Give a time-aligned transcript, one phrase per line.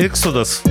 [0.00, 0.62] エクソダス。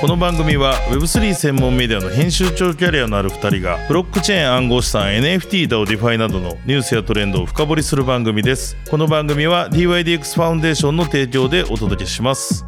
[0.00, 8.76] この番組は Web3 専門メディアの編集長キャリアのある2人がブロックチェーン暗号資産 NFT だをディファイなどのニュースやトレンドを深掘りする番組です。
[8.90, 12.64] この番組は DYDX ファウンデーションの提供でお届けします。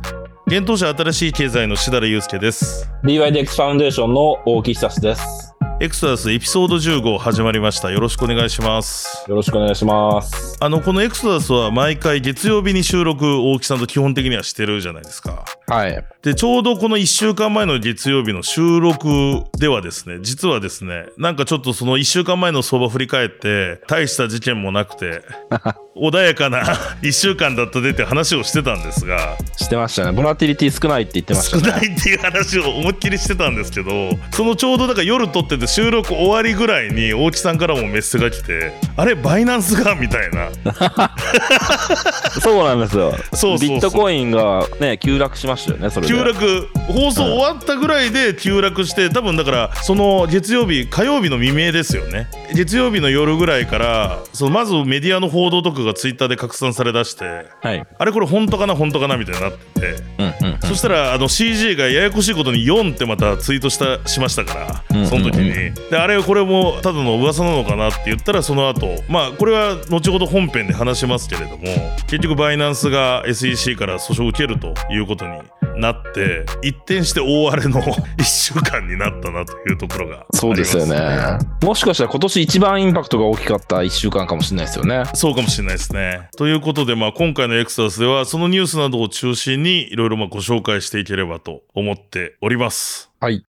[0.47, 2.89] 幻冬舎あたらしい経済の設楽悠介です。
[3.03, 5.44] dYdX Foundation の大木悠です。
[5.85, 10.57] エクソダスエピソード15始まりましたよろしくお願いしますよろしくお願いします。
[10.61, 16.05] あのこのエクソダスは毎回月曜日に収録大木さんと基本的にはしてるじゃないですかはい。
[16.23, 25.23] で、ちょうどこの1週間前の月曜日の収録ではですね、実はですね、なんかちょっとその1週間前の相場振り返って、大した事件もなくて、
[25.97, 26.65] 穏やかな
[27.03, 30.13] 1週間だったでって話をしてたんですが、してましたね。
[30.13, 31.73] ボラティリティ少ないって言ってまし少たね。
[31.73, 40.53] ないっていう話を思いっきりしてたんですけど、そのちょうどだから夜撮ってて収録終わりぐらいに大木さんからもメッセが来て、あれ、バイナンスがみたいな。
[42.41, 43.13] そうなんですよ。
[43.33, 46.15] そうビットコインがね、急落しましたよね、それで。
[46.15, 57.87] 急落放送終わったぐらいで急落して多分だからその月曜日火曜日の未明ですよね月曜日の夜ぐらいからそのまずメディアの報道とかがツイッターで拡散されだしてはい。
[57.99, 59.87] あれこれ本当かな本当かなみたいになってて
[60.19, 60.59] うんうん。
[60.69, 71.65] そしたらあの CG がややこしいことに4ってまたツイートしたしましたから、うんその時に、うんうであれこれもただの噂なのかなって言ったらその後まあこれは後ほど本編で話しますけれども
[72.09, 75.33] 結局バイナンスが SEC から訴訟を受けるということに
[75.77, 77.81] なって一転して大荒れの
[78.19, 80.99] 1週間になったなというところがそうですよね。
[81.63, 85.05] もしかしたら今年一番インパクトが大きかった1週間かもしれないですよね。
[85.15, 86.29] そうかもしれないですね。
[86.37, 93.11] ということで、まあ、今回のエクサスでは、そのニュースなどを中心に、いろいろまあご紹介していければと思っております。
[93.21, 93.45] はい。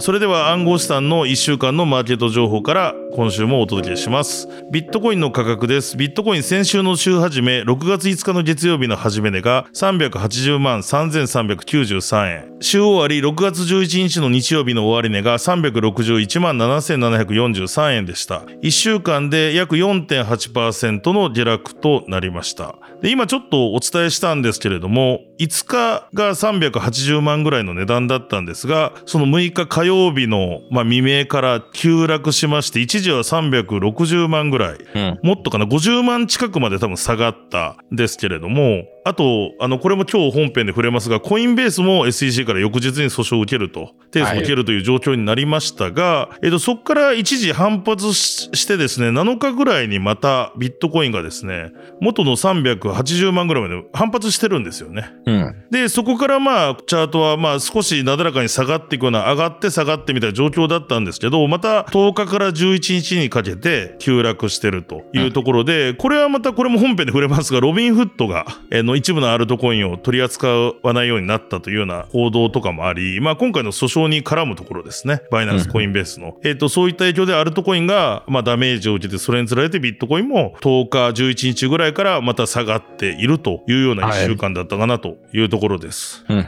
[0.00, 4.48] それでは暗号資産の1週間のマーケット情報から今週もお届けします。
[4.70, 5.96] ビットコインの価格です。
[5.96, 12.56] ビットコイン先週の週始め、6月5日の月曜日の始め値が380万3393円。
[12.60, 18.40] 週終わり6月11日の日曜日の終値が361万7743円でした。
[18.62, 22.76] 1週間で約4.8%の下落となりました。
[23.00, 35.18] で今ちょっとお伝えしたんですけれども、5日が380万ぐらいの値段だったんですが、その6日火曜日の、まあ、未明から急落しまして、一時は360万ぐらい、うん。
[35.22, 55.10] もっとかな、50万近くまで多分下がったんですけれども、あと、あの、これも今日本編で触れますが、コインベースも SEC から翌日に訴訟を受けると、提訴を受けるという状況になりましたが、えっと、そこから一時反発ししてですね、7日ぐらいにまたビットコインがですね、元の380万ぐらいまで反発してるんですよね。
[55.26, 55.64] うん。
[55.70, 70.48] で、そこからまあ、チャートはまあ少しなだらかに下がっていくような、上がって下がってみたいな状況だったんですけど、また10日から11日にかけて急落してるというところで、これはまたこれも本編で触れますが、ロビンフットが、えーの一部のアルトコインを取り扱
[70.82, 75.22] わないようになったというような報道とかもあり、まあ今回の訴訟に絡むところですね。
[75.30, 76.36] バイナンスコインベースの。
[76.44, 86.24] えっ、と、そういった影響でアルトコインが、まあダメージを受けて、それにつられてビットコインも10日、11日ぐらいからまた下がっているというような1週間だったかなというところです。
[86.28, 86.38] うん。
[86.38, 86.44] うん。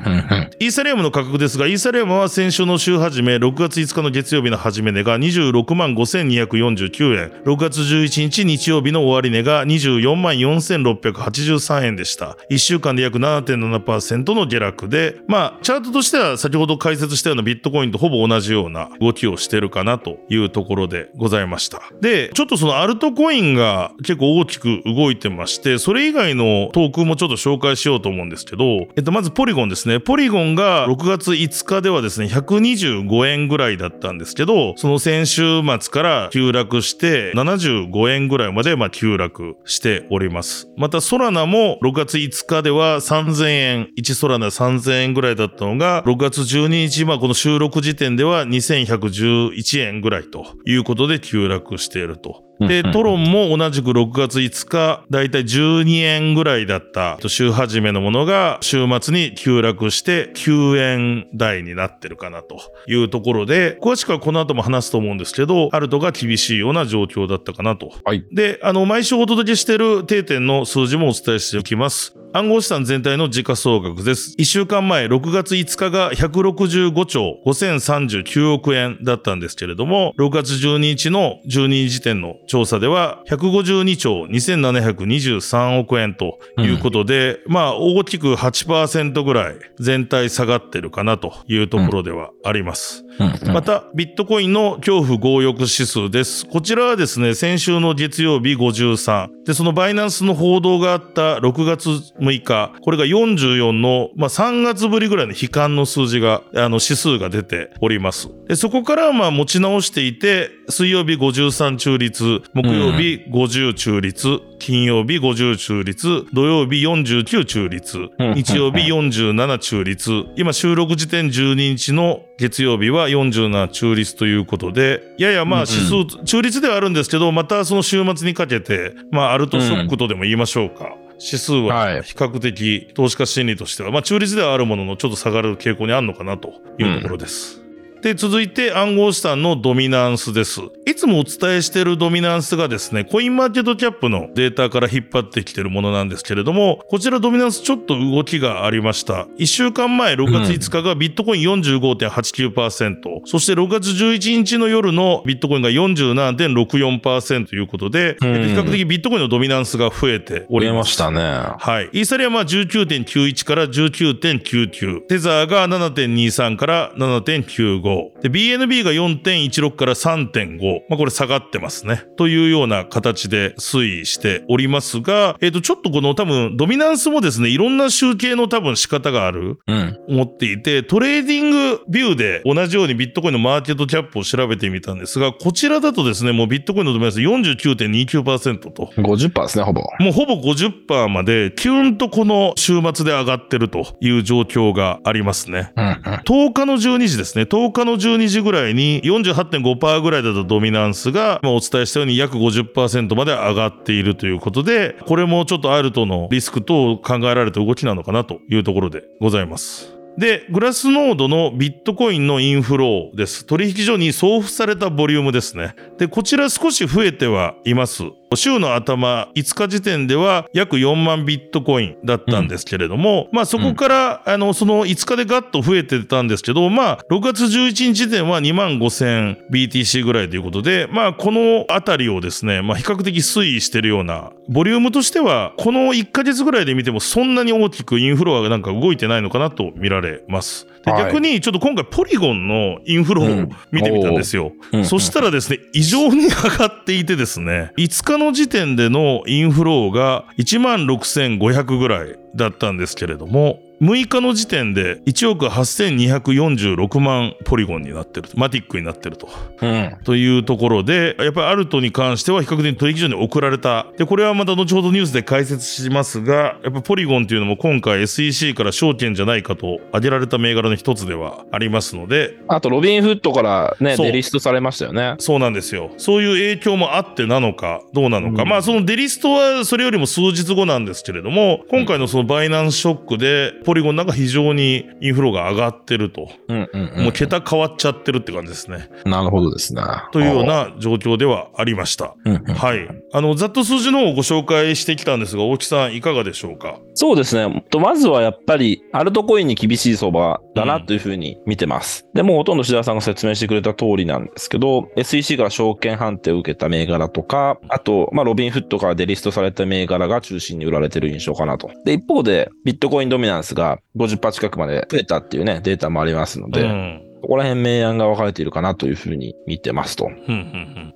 [0.59, 12.30] イーサリアムの価格ですが、イーサリアムは先週の週始め、6月5日の月曜日の始め値が26万5249円、6月11日日曜日の終値が24万4683円でした。
[12.51, 21.83] 1週間で約7.7%の下落で、まあ、チャートとしては先ほど解説したようなビットコインとほぼ同じような動きをしてるかなというところでございました。
[22.01, 28.65] で、ちょっとそのアルトコインが結構大きく動いてまして、それ以外のトークンもちょっと紹介しようと思うんですけど、
[28.97, 30.01] えっと、まずポリゴンですね。
[30.01, 40.69] ポリゴンが6月5日ではですね、125円ぐらいだったんですけど、その先週末から急落して、75円ぐらいまでま急落しております。
[40.77, 52.50] また、ソラナも6月5日では3000円、1ソラナ3000円ぐらいだったのが、6月12日、まあこの収録時点では2111円ぐらいということで急落していると。
[52.61, 67.93] で、トロンも同じく6月5日、だいたい12円ぐらいだった週始めのものが週末に急落して9円台になってるかなというところで、詳しくはこの後も話すと思うんですけど、アルトが厳しいような状況だったかなと。
[68.05, 68.27] はい。
[68.31, 72.20] で、あの、毎週お届けしている定点の数字もお伝えしておきます。
[72.33, 74.37] 暗号資産全体の時価総額です。
[74.39, 93.05] 1週間前、6月5日が165兆5039億円だったんですけれども、6月12日の12時点の調査では、152兆2723億円ということで、まあ、大きく8%ぐらい全体下がってるかなというところではあります。
[93.19, 93.53] うん。
[93.53, 96.47] また、ビットコインの恐怖強欲指数です。
[96.47, 99.40] こちらはですね、先週の月曜日53。
[99.51, 101.89] で、そのバイナンスの報道があった6月
[102.21, 108.29] 6日、これが44の、まあ、3月ぶりぐらいの悲観の数字が、あの、指数が出ております。
[108.47, 118.35] で、そこからまあ持ち直していて、水曜日53中立、木曜日50中立、金曜日50中立、土曜日49中立、うん。
[118.35, 130.95] 日曜日47中立、今収録時点12日の月曜日は47中立ということで、ややまあ指数、中立ではあるんですけど、またその週末にかけて、まあアルトショックとでも言いましょうか。
[131.19, 132.03] 指数ははい。
[132.03, 137.60] 比較的投資家心理としては、まあ中立ではあるもののちょっと下がる傾向にあるのかなというところです。
[138.03, 140.61] で、続いて暗号資産のドミナンスです。
[140.87, 149.27] いつもお伝えしているドミナンスがですね、コインマーケットキャップのデータから引っ張ってきているものなんですけれども、こちらドミナンスちょっと動きがありました。
[149.39, 160.71] 1週間前、6月5日がビットコイン45.89%、そして6月11日の夜のビットコインが47.64%ということで、うんえっと比較的ビットコインのドミナンスが増えておりま。
[160.71, 161.21] 売れますしたね。
[161.23, 161.89] はい。
[161.93, 165.01] イーサリアムは19.91から19.99。
[165.03, 167.90] テザーが7.23から7.95。
[168.23, 170.81] で、BNB が4.16から3.5。
[170.89, 172.05] まあ、これ下がってますね。
[172.17, 179.59] というような形で推移しておりますが、えっ、と、ちょっとこの多分、ドミナンスもですね、いろんな集計の多分仕方がある。
[179.67, 179.99] うん。
[180.09, 189.83] 思っていて、トレーディングビューで同じようにビットコインのマーケットキャップを調べてみたんですが、こちらだとですね、もうビットコインのドミナンス49.29%と、50%ですね、ほぼ。
[190.01, 195.73] もうほぼ50%まで、キュンとこの週末で上がってるという状況がありますね。
[195.77, 195.95] うんうん。
[195.95, 197.45] 10日の12時ですね。
[197.45, 210.01] 10日の12時ぐらいに48.5%ぐらいだったドミナンスが、まあ、お伝えしたように約50%まで上がっているということで、これもちょっとアルトのリスク等考えられた動きなのかなというところでございます。
[210.19, 213.47] で、グラスノードのビットコインのインフローです。
[213.47, 215.75] 取引所に送付されたボリュームですね。
[215.99, 218.05] で、こちら少し増えてはいます。
[218.37, 240.67] 週の頭、5日時点では約4万ビットコインだったんですけれども、まあそこから、あの、その5日でガッと増えてたんですけど、まあ6月11日時点は2万5000 BTC ぐらいということで、まあこのあたりをですね、まあ比較的推移してるような、ボリュームとしては、この1ヶ月ぐらいで見てもそんなに大きくインフロがなんか動いてないのかなと見られます。
[240.85, 241.05] ではい。
[241.05, 243.51] 逆にちょっと今回ポリゴンのインフロをうん。
[243.71, 244.53] 見てみたんですよ。
[244.73, 244.85] うん。
[244.85, 259.29] そしたらですね、異常に上がっていてですね、5日の時点でのインフローが1万6500ぐらいだったんですけれども、6日の時点で1億8246万ポリゴンになってると、マティックになってると。
[259.63, 259.97] うん。
[260.05, 263.87] というところで、やっぱりアルトに関しては比較的取引所に送られた。
[263.97, 275.15] で、これはまた後ほどニュースで解説しますが、やっぱポリゴンっていうのも今回 SEC から証券じゃないかと挙げられた銘柄の一つではありますので、あと、ロビンフットからね、デリストされましたよね。
[275.21, 275.91] そうなんですよ。
[275.97, 278.43] そういう影響もあってなのか、どうなのか。
[278.43, 286.29] うんまあ、そのデリストはそれよりも数日後なんですけれども、今回のそのバイナンスショックで、ポリゴンなんか非常にインフロが上がってると。
[286.49, 287.05] うんうんうん。
[287.05, 288.89] もう桁変わっちゃってるって感じですね。
[289.05, 289.83] なるほどですね。
[290.11, 292.17] というような状況ではありました。
[292.25, 292.43] うんうん。
[292.53, 292.89] はい。
[293.13, 296.81] あの、ざっと数字の方をご紹介してきたんですが、大木さんいかがでしょうか？
[296.95, 297.65] そうですね。
[297.71, 302.07] とまずはやっぱり、アルトコインに厳しい相場だなというふうに見てます。
[302.15, 311.71] でもうほとんど志田さんが説明してくれた通りなんですけど、SEC から証券判定を受けた銘柄とか、あと、まあ、ロビンフットからデリストされた銘柄が中心に売られてる印象かなと。
[311.85, 317.10] で、一方で、ビットコインドミナンスが50%近くまで増えたっていうね、データもありますので、うん。
[317.23, 320.11] ここら辺明暗が分かれているかなというふうに見てますと。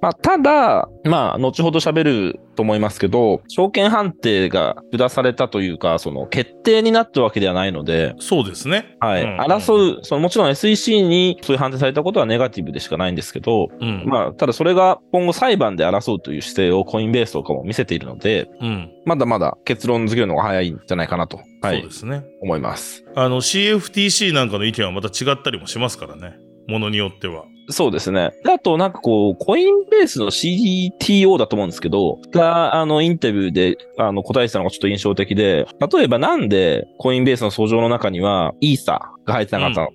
[0.00, 2.02] まあ、ただ、まあ、後ほど喋
[2.32, 8.96] ると思いますけど、証券判定が下されたというか、その決定になったわけではないので、そうですね。
[9.00, 9.22] はい。
[9.22, 14.04] うん争う、そのもちろん SEC にそういう判定されたことはネガティブでしかないんですけど、うん。
[14.06, 18.90] まあ、ただそれが今後裁判で争うという姿勢をコインベースとかも見せているので、うん。
[19.04, 22.24] まだまだ結論付けるのが早いんじゃないかなと、はいそうで、すね。
[22.40, 23.04] 思います。
[23.14, 26.36] あの、CFTC なんかの意見はまた違ったりもしますからね。
[26.66, 27.44] ものによっては。
[27.70, 28.32] そうですね。
[28.44, 39.88] であと、なんかこう、コインベースの CTO だと思うんですけど、が、あの、インタビューで、あの、答えてたのがちょっと印象的で、例えばなんでコインベースの訴状の中には、イーサが入ってなかったの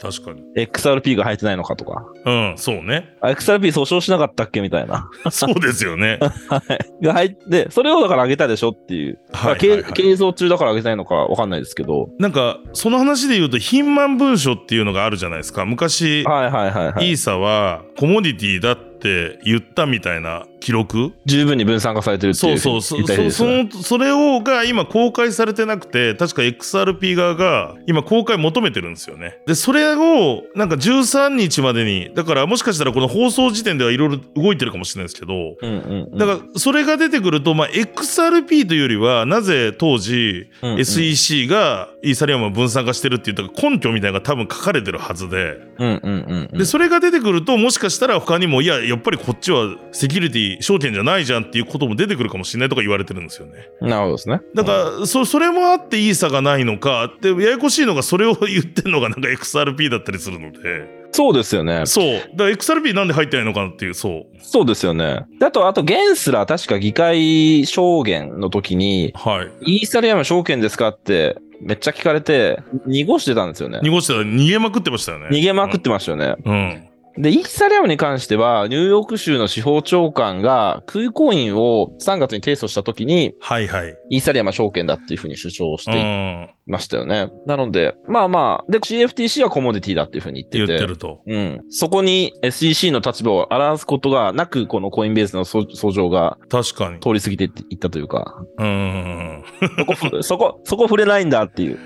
[0.00, 0.42] 確かに。
[0.56, 3.16] XRP が入ってないのかとか、うん、そうね。
[3.20, 4.60] あ XRP 訴訟しなかったっけ？
[4.60, 5.08] みたいな。
[5.30, 6.18] そうですよね。
[6.48, 6.62] は
[7.00, 7.04] い。
[7.04, 9.18] が入って、それをだから上げたでしょっていう。
[9.32, 12.08] はいはい経はい経営中だから上げたいのかわかんないですけど。
[12.18, 15.64] なんか、その話で言うと、貧満文書っていうのがあるじゃないですか。
[15.64, 17.10] 昔、はいはいはいはい。
[17.10, 21.12] イーサはコモディティだってって言ったみたいな記録？
[21.26, 29.40] 十分に分散化されてるっていそううそう、そ言ったらいいですそそのそれをが今公開されてなくて、確か XRP 側が今公開求めてるんですよね。
[29.46, 36.18] で、それをなんか13日までに、だからもしかしたらこの放送時点ではいろいろ動いてるかもしれないですけど、うんうんうん。
[36.18, 46.58] だからそれが出てくると、まあ、XRP というよりは、なぜ当時 SEC がイーサリアムを分散化してるって言ったか根拠みたいなのが多分書かれてるはずで、うんうんうんうん。
[46.58, 53.54] で、それが出てくると、もしかしたら他にも、いや、やっぱりこっちはセキュリティ証券じゃないじゃんっていうことも出てくるかもしれないとか言われてるんですよね。
[53.80, 54.40] なるほどですね。
[54.54, 61.86] だから、そそれもあっていい差がないのか、で、ややこしいのがそれを言ってんのがなんか XRP だったりするので、そうですよね。
[61.86, 62.14] そう。
[62.14, 64.26] だから XRP なんで入ってないのかなっていう、そう。
[64.40, 65.26] そうですよね。
[65.38, 69.76] であと、あと、ゲンスラー確か議会証言の時に、はい。
[69.78, 73.78] イーサリアム証券ですかってめっちゃ聞かれて、濁してたんですよね。
[73.82, 75.28] 濁してたら逃げまくってましたよね。
[75.30, 76.34] 逃げまくってましたよね。
[76.44, 76.88] うん。
[77.16, 83.96] で、イーサリアムに関しては、ニューヨーク州の司法長官が空コインを3月に提訴した時に、はいはい。
[84.10, 86.50] イーサリアムは証券だっていうふうに主張しうていん。
[86.66, 87.28] ましたよね。
[87.46, 90.74] なので、まあまあ、で、CFTC はコモディティだっていうふうに言って言て。
[90.76, 91.20] ってると。
[91.26, 91.60] うん。
[91.68, 97.00] そこに SEC の立場を表すことがなく、このコインベースの訴訴状が確かに。
[97.00, 99.42] 通り過ぎていったというか、うん。
[99.78, 101.78] そこふ、そこ、そこ触れないんだっていう、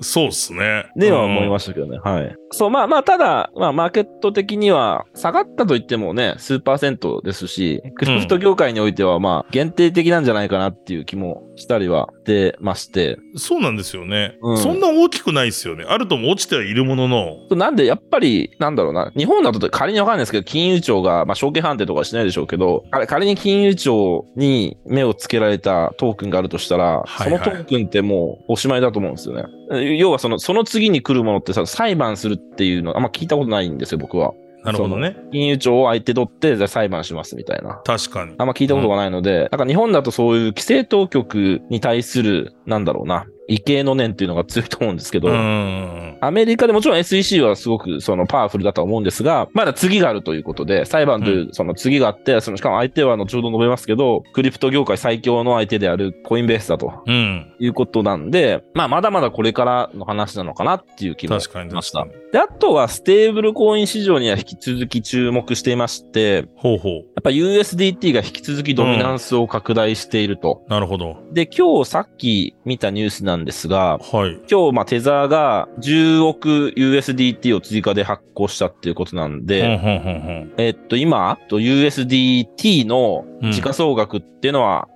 [0.00, 0.86] そうっすね。
[0.96, 1.98] では思いまししたけどね。
[2.02, 2.36] はい。
[2.50, 13.40] そう、まあまあ、ただ、まあ、マーケット的には、下がったと言ってもね、数パーセントですし、クリプト業界においては、まあ、限定的なんじゃないかなっていう気もしたりはしてまして、た。
[13.40, 14.36] そうなんですよね。
[14.42, 15.84] うんそんな大きくないですよね。
[15.86, 17.36] あるとも落ちてはいるものの。
[17.50, 29.44] なんで、やっぱり、なんだろうな、日本だと仮にわかんないですけど、金融庁が、まあ、証券判定とかはしないでしょうけど、あれ仮に金融庁に目をつけられたトークンがあるとしたら、はいはいそのトークンってもうおしまいだと思うんですよね。
[29.72, 34.32] え要はその、その次に来るものってさ、裁判するっていうのあんま聞いたことないんですよ、僕は。
[34.64, 35.16] なるほどね。
[35.30, 37.82] 金融庁を相手取って、じゃあ裁判しますみたいな。
[37.84, 38.34] 確かに。
[38.38, 46.16] あんま聞いたことがないので、なんか日本だとそういう規制当局に対する、なんだろうな、畏敬の念っていうのが強いと思うんですけど、うん。
[46.20, 57.52] アメリカでもちろん SEC はすごくそのパワフルだとは思うんですが、まだ次があるということで、裁判というその次があって、そのしかも相手は後ほど述べますけど、クリプト業界最強の相手であるコインベースだとうん。
[57.58, 62.06] いうことなんで、まあまだまだこれからの話なのかなっていう気もしました。
[62.32, 66.92] で、あとはステーブルコイン市場には引き続き注目していまして、ほうほう。
[66.94, 70.62] やっぱ USDT が引き続きドミナンスを拡大していると。
[70.68, 71.16] なるほど。
[71.32, 74.40] で、今日さっき見たニュースなんですが、はい。
[74.50, 83.52] 今日、まあ、テザーが10億 USDT を追加で発行したっていうことなんうん、で、えっと、今、と USDT のうん。
[83.52, 84.88] 時価総額っていうのは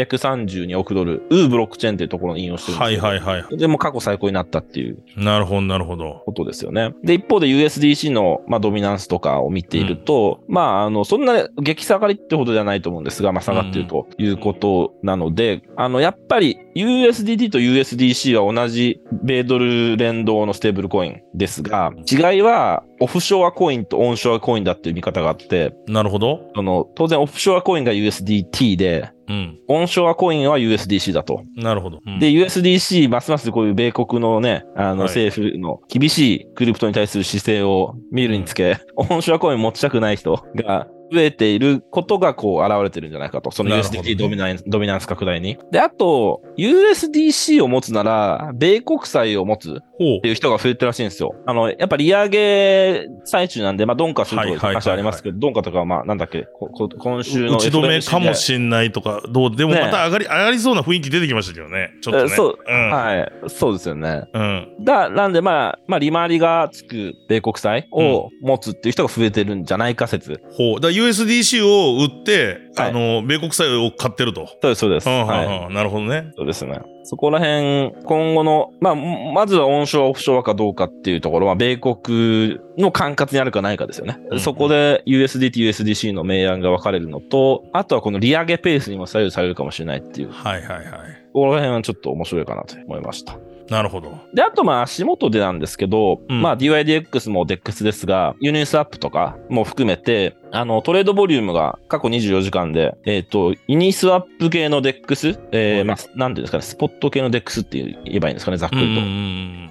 [0.00, 3.56] 832億ドル、ウーブロックチェーンっていうところに引用してるんですはいよはいはい。
[3.56, 6.22] でも過去最高になったっていうなるほど、なるほど。
[6.24, 6.94] ことですよね。
[7.02, 26.50] で、一方で USDC の、まあ、ドミナンスとかを見ていると、まあ、あの、そんな激下がりってほどじゃないと思うんですが、まあ、下がっているということなので、あの、やっぱり USDT と USDC は同じ米ドル連動のステーブルコインですが、違いはオフショアコインとオンショアコインだっていう見方があって、なるほど。
[26.54, 29.58] その、当然オフショアコインが USDT で、うん。
[29.68, 31.42] オンショアコインは USDC だと。
[31.54, 32.00] なるほど。
[32.04, 43.50] うんで、USDC、ますますこういう米国のね、あの、はい政府の厳しいクリプトに対する姿勢を見るにつけ、オンショアコイン持ちたくない人が増えていることがこう現れてるんじゃないかと。
[43.50, 45.58] そのなるほどね USDT ドミナンス、ドミナンス拡大に。
[45.70, 49.74] で、あと、USDC を持つなら、米国債を持つっ
[50.22, 50.28] て。
[50.28, 51.34] いう人が増えてるらしいんですよ。
[51.46, 61.90] あの、やっぱり利上げ最中なんで、まあ、ドンカするとはいはいはいはい話ありますけど、ドンカとかはまあ、なんだっけ、ここ今週の打ち止めかもしんないとか、どうでもねまた上がり、上がりそうな雰囲気出てきましたけどね。
[62.00, 62.32] ちょっとね。
[62.32, 62.90] えそううん。
[62.90, 63.32] はい。
[63.48, 64.22] そうですよね。
[64.32, 64.68] うん。
[64.84, 70.40] だ、なんで、まあ、まあ、利回りがつく米国債を持つっていう人が増えてるんじゃないか説。
[70.52, 70.80] ほう。
[70.80, 74.46] だ USDC を売って、はいあの、米国債を買ってると。
[74.46, 75.08] そうです、そうです。
[75.08, 75.66] はい。
[75.68, 76.32] うんなるほどね。
[76.36, 76.80] そうですね。
[77.04, 84.18] そこら辺、今後の、まあ、まずはオンショア、オフショアかどうかっていうところは、米国の管轄にあるかないかですよね。
[84.30, 90.84] うんそこで USDT、USDC の明暗が分かれるのと、あとはこの利上げペースにも左右されるかもしれないっていう、こはいはいはい。
[91.32, 93.38] こら辺はちょっと面白いかなと思いました。
[93.68, 94.18] なるほど。
[94.34, 109.00] で、あとまあ足元でなんですけど、うんまあ DYDX も DEX ですが、ユニスアップとかも含めて、あの、トレードボリュームが過去24時間で、えっ、と、ユニスワップ系の DEX、えーはいまあ、なんていうんですかね、スポット系の DEX って言えばいいんですかね、ざっくりと。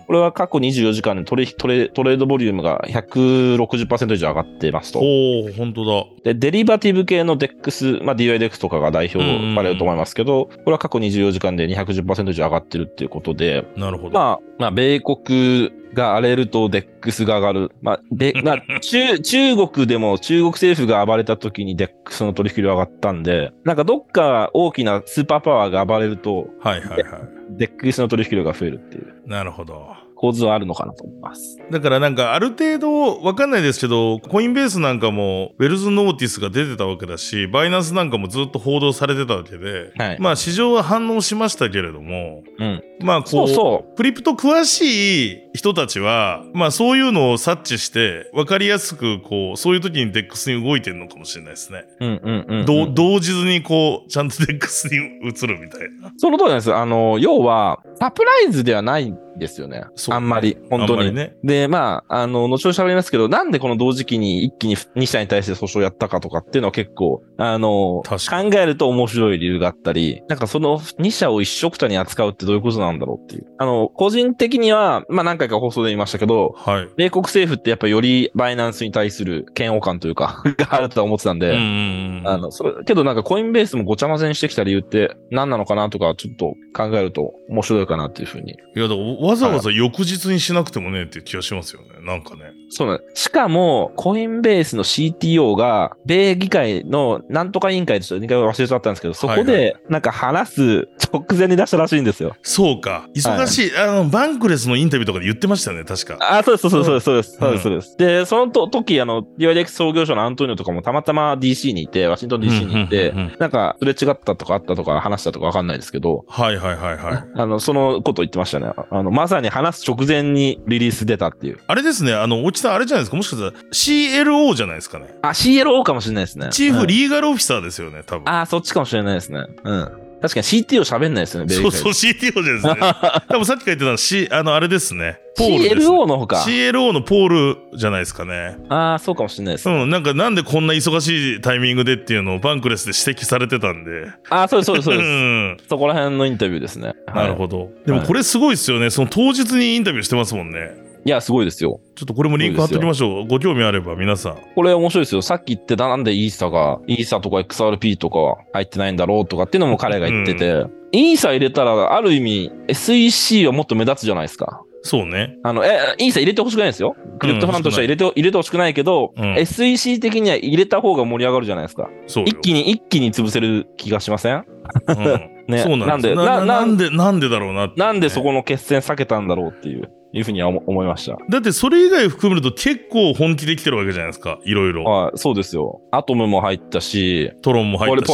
[0.05, 5.00] これは過去24時間でトレトレトレードボリュームが160%以上上がってますと。
[5.00, 6.05] ほう、本当だ。
[6.24, 9.19] で、デリバティブ系の DEX、まあ DYDX とかが代表
[9.55, 14.13] されると思いますけど、これは過去24時間で210%以上上がってるっていうことで、なるほど。
[14.13, 17.71] まあ、まあ、米国が荒れると DEX が上がる。
[17.81, 27.01] まあ、で、まあ、 中、中国でも中国政府が暴れた時に DEX の取引量上がったんで、なんかどっか大きな superpower が暴れると、はいはいはい。
[27.50, 30.06] DEX の取引量が増えるっていうなるほど。
[30.17, 31.57] 構図はあるのかなと思います。
[31.71, 42.83] だからなんかある程度わかんないですけど、コインベースなんかも Wells notice が出てたわけだし、バイナンスなんかもずっと報道されてたわけで、はいまあ市場は反応しましたけれども、うん。
[43.00, 51.86] まあこう、そうそクリプト詳しい人たちは、まあそういうのを察知して、わかりやすくこう、そういう時に DEX に動いてるのかもしれないですね。
[52.00, 52.05] う。
[52.05, 52.65] うんうんうん、うん。
[52.65, 56.12] どう同時にこう、ちゃんと DEX に移るみたいな。
[56.17, 56.74] その通りなんです。
[56.74, 59.84] あの、要は、サプライズではないんですよね。
[60.10, 61.13] あんまり、本当に。
[61.13, 61.36] ね。
[61.44, 68.06] で、まあ、あの、後ほど喋りますけど、なんでこの同時期に一気に2社に対して訴訟をやったかとかっていうのは結構、あの、考
[68.53, 73.46] えると面白い理由があったり、なんかその2社を一緒くたに扱うってどういうことなんだろうっていう。
[73.58, 76.89] あの、個人的には、まあ何回か放送で言いましたけど、はい。
[76.96, 82.22] 米国政府ってやっぱよりバイナンスに対する嫌悪感というか、 があるとは思ってたんで、うん。
[82.25, 88.51] あの、それ、けどなんかコインベースもごちゃ混ぜにしてきた理由って何なのかなとか、ちょっと考えると面白いかなっていうふうに。
[88.51, 88.88] いや、
[89.27, 91.88] わざわざ翌日にしなくてもねっていう気がしますよね。
[92.01, 92.53] なんかね。
[92.69, 102.36] そうなんしかも、コインベースの CTO が、米議会のなんとか委員会でちょっと2回忘れちゃったんですけど、そこはいで、なんか話す直前に出したらしいんですよ。
[102.41, 103.07] そうか。
[103.13, 103.77] 忙しい。
[103.77, 106.17] あの、バンクレスのインタビューとかで言ってましたね、確か。
[106.22, 107.98] あ、そうです、そうです、そうです、そううんです、そうです。
[107.98, 117.24] で、そのと時、あの、DYDX 創業者のアントニオとかもたまたま DC にいて、ワシントン DC にいてなんか、すれ違ったとかあったとか話したとかわかんないですけど、はいはいはいはい。
[117.36, 118.72] あの、そのこと言ってましたね。
[118.89, 121.57] あの、まさに話す直前にリリース出たっていう。
[121.65, 123.17] あれですね、あの、おちさんあれじゃないですか？
[123.17, 125.07] もしかしたら CLO じゃないですかね。
[125.24, 126.50] あ、CLO かもしれないですね。
[126.51, 128.29] チーうんフリーガルオフィサーですよね、多分。
[128.31, 129.43] あ、そっちかもしれないですね。
[129.63, 129.91] うん。
[130.21, 132.75] 確かに CTO 喋んないですよね、そうそう、CTO じゃないですね。
[133.29, 135.19] 多分さっき書いてた C、あの、あれですね。
[135.38, 135.86] ポールです、ね。
[135.86, 136.38] CLO のほか。
[136.38, 138.57] CLO のポールじゃないですかね。
[138.69, 139.69] ああ、そうかもしれないです。
[139.69, 144.07] うん、なんかなんでこんな忙しいタイミングでっていうのをバンクレスで指摘されてたんで。
[144.29, 145.07] ああ、そうです、そうです、そううです。
[145.07, 145.57] ん。
[145.69, 146.93] そこら辺のインタビューですね。
[147.13, 147.47] なるほど。
[147.57, 147.69] ど。
[147.86, 148.89] でもこれすごいですよね。
[148.89, 150.87] その当日にインタビューしてますもんね。
[151.07, 151.79] いや、すごいですよ。
[151.95, 153.27] ちょっとこれもリンク貼っときましょう。
[153.27, 154.37] ご興味あれば皆さん。
[154.55, 155.21] これ面白いですよ。
[155.21, 164.62] さっき言ってたなんでイーサが、イーサとか XRP とかは入ってないんだろうとかっていうのも彼が言ってて、イーサ入れたら、ある意味 SEC はもっと目立つじゃないですか。
[164.82, 165.38] そうね。
[165.43, 166.97] あの、え、イーサ入れてほしくないですよ。
[167.19, 171.89] クリプトファンとしては入れて、入れてほしくないけど、うん SEC 的には入れた方が盛り上がるじゃないですか。
[172.08, 172.27] そうよ。
[172.29, 174.43] 一気に、一気に潰せる気がしません？
[174.88, 175.60] うん ね。
[175.60, 181.17] そうなんですなんで、な、なんで、なんでだろうなねなんでそこの決戦避けたんだろうっていう、いうふうには思思いました。
[181.30, 184.39] だってそれ以外含めると結構本気できてるわけじゃないですか。
[184.46, 184.84] いろいろ。
[184.84, 185.82] はい、そうですよ。
[185.91, 188.13] アトムも入ったし、トロンも入ったし。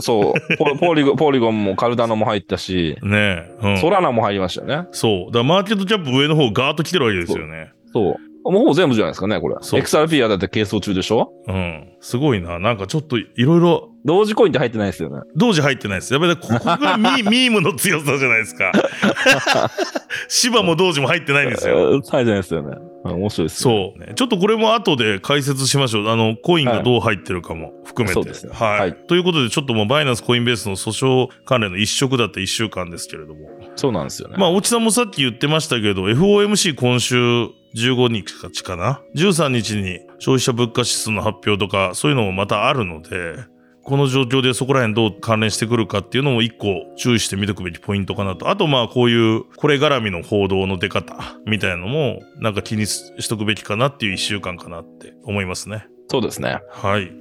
[0.00, 3.56] そう、ポ ポリゴン、ポリゴンもカルダノも入ったし、ねえ。
[3.62, 3.78] うん。
[3.78, 4.88] ソラナも入りましたよね。
[4.92, 5.26] そう。
[5.26, 7.72] だからマーケットキャップ上の方ガーッと来てるわけですよね。
[7.92, 8.16] そう。
[8.44, 9.56] もうほぼ全部じゃないですかね、これ。
[9.62, 11.32] そう XRP はだって係争中でしょ？
[11.48, 11.88] うん。
[12.00, 12.58] すごいな。
[12.58, 15.22] なんかちょっといろいろ、同時コインって入ってないですよね。
[15.34, 16.12] 同時入ってないです。
[16.12, 18.70] やっぱりここがミ ミームの強さじゃないですか。
[20.28, 21.74] 芝も同時も入ってないんですよ。
[21.78, 22.76] えー入ってないですよね。
[22.78, 23.92] うん面白いですよ。
[23.94, 24.14] そう、ね。
[24.14, 26.08] ちょっとこれも後で解説しましょう。
[26.08, 28.14] あの、コインがどう入ってるかも含めて。
[28.14, 33.40] そうですねはい、はいということで、ちょっともうバイナンスコインベースの訴訟関連の一色だった1週間ですけれども。
[33.76, 34.36] そうなんですよね。
[34.38, 43.44] まあ、おちさんもさっき言ってましたけど、FOMC 今週15日かな ?13 日に消費者物価指数の発表とか、そういうのもまたあるので、
[43.84, 48.48] この状況でそこら辺どう関連してくるかっていうのも一個注意して見ておくべきポイントかなと。
[48.48, 55.86] あとまあこういうこれ絡みの報道の出方みたいなのもなんか気にししとくべきかなっていう一週間かなって思いますね。
[56.08, 56.60] そうですね。
[56.70, 57.12] はい。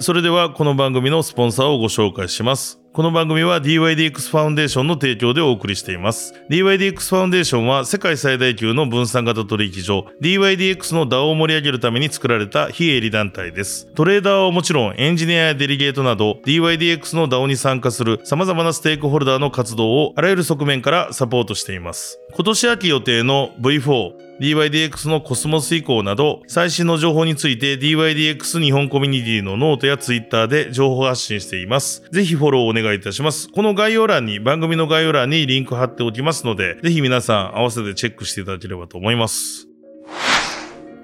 [0.00, 2.78] それではこの番組のスポンサーをご紹介します。
[2.98, 6.34] この番組は DYDX ファウンデーションの提供でお送りしています。
[6.50, 13.86] DYDX ファウンデーションは世界最大級の分散型取引所 DYDX の DAO を盛り上げるために作られた非営利団体です。
[13.94, 22.18] トレーダーはもちろんエンジニアやデリゲートなど DYDX の DAO に参加する様々なステークホルダーの活動をあらゆる側面からサポートしています。
[22.34, 32.02] 今年秋予定の V4 DYDX のコスモス移行など最新の情報について DYDX 日本コミュニティのノートやツイッターで情報発信しています。
[32.12, 33.48] ぜひフォローお願いいたします。
[33.48, 39.68] この概要欄に番組の概要欄にリンク貼っておきますのでぜひ皆さん合わせてチェックしていただければと思います。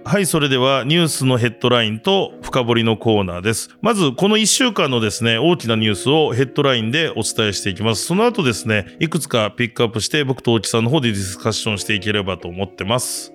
[0.06, 3.70] はい、それではニュースのヘッドラインと深掘りのコーナーです。
[3.80, 8.04] まず、この1週間のですね、大きなニュースをヘッドラインでお伝えしていきます。
[8.04, 13.32] その後ですね、いくつかピックアップして僕と大木さんの方でディスカッションしていければと思ってます。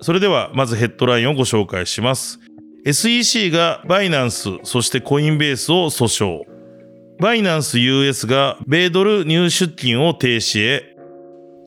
[0.00, 2.38] それでは、まずヘッドラインをご紹介します。
[2.86, 6.42] SEC がバイナンス、そしてコインベースを訴訟。
[7.20, 10.96] バイナンス US が米ドル入出金を停止へ。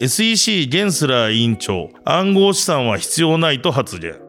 [0.01, 4.24] SEC ゲンスラー委員長、暗号資産は必要ないと発言。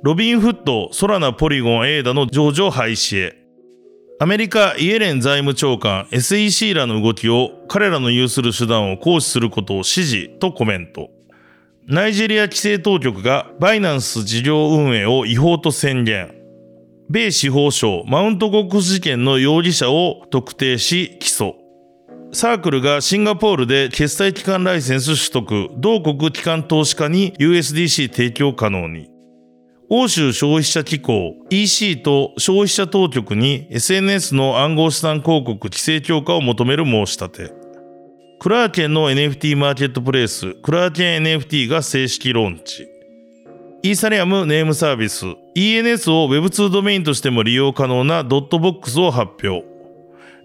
[0.00, 3.36] ロビンフット、ソラナ、ポリゴン、エーダの上場廃止へ。
[4.20, 11.10] アメリカイエレン財務長官 SEC らの動きを彼らの有する手段を行使することを支持とコメント。
[11.88, 16.32] ナイジェリア規制当局がバイナンス事業運営を違法と宣言。
[17.10, 21.54] 米司法省マウントゴックス事件の容疑者を特定し起訴。
[22.30, 29.17] サークルがシンガポールで決済機関ライセンス取得、同国機関投資家に USDC 提供可能に。
[29.90, 37.54] 欧州消費者機構 EC と消費者当局に SNS の暗号資産広告規制強化を求める申し立て。
[38.38, 42.86] クラーケンの NFT マーケットプレイス、クラーケン NFT が正式ローンチ。
[43.82, 45.24] イーサリアムネームサービス
[45.56, 49.64] ENS を Web2 ドメインとしても利用可能なドットボックスを発表。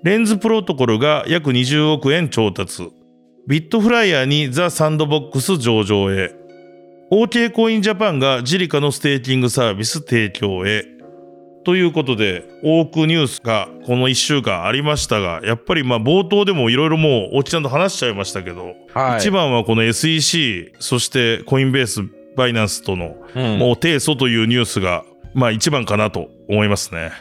[0.03, 2.89] レンズプロトコルが約20億円調達。
[3.45, 6.42] ビットフライヤーにザ・サンドボックス上場へ。
[7.15, 10.83] OK コインジャパンがジリカのステーキングサービス提供へ。
[11.63, 22.01] ということで、多くニュースがこの1週間ありましたが、やっぱりまあ冒頭でもいろいろもう、おちちゃんと話しちゃいましたけど、はい一番はこの SEC、そしてコインベース、
[22.35, 27.11] バイナンスとの、うんもう提訴というニュースが、まあ一番かなと思いますね。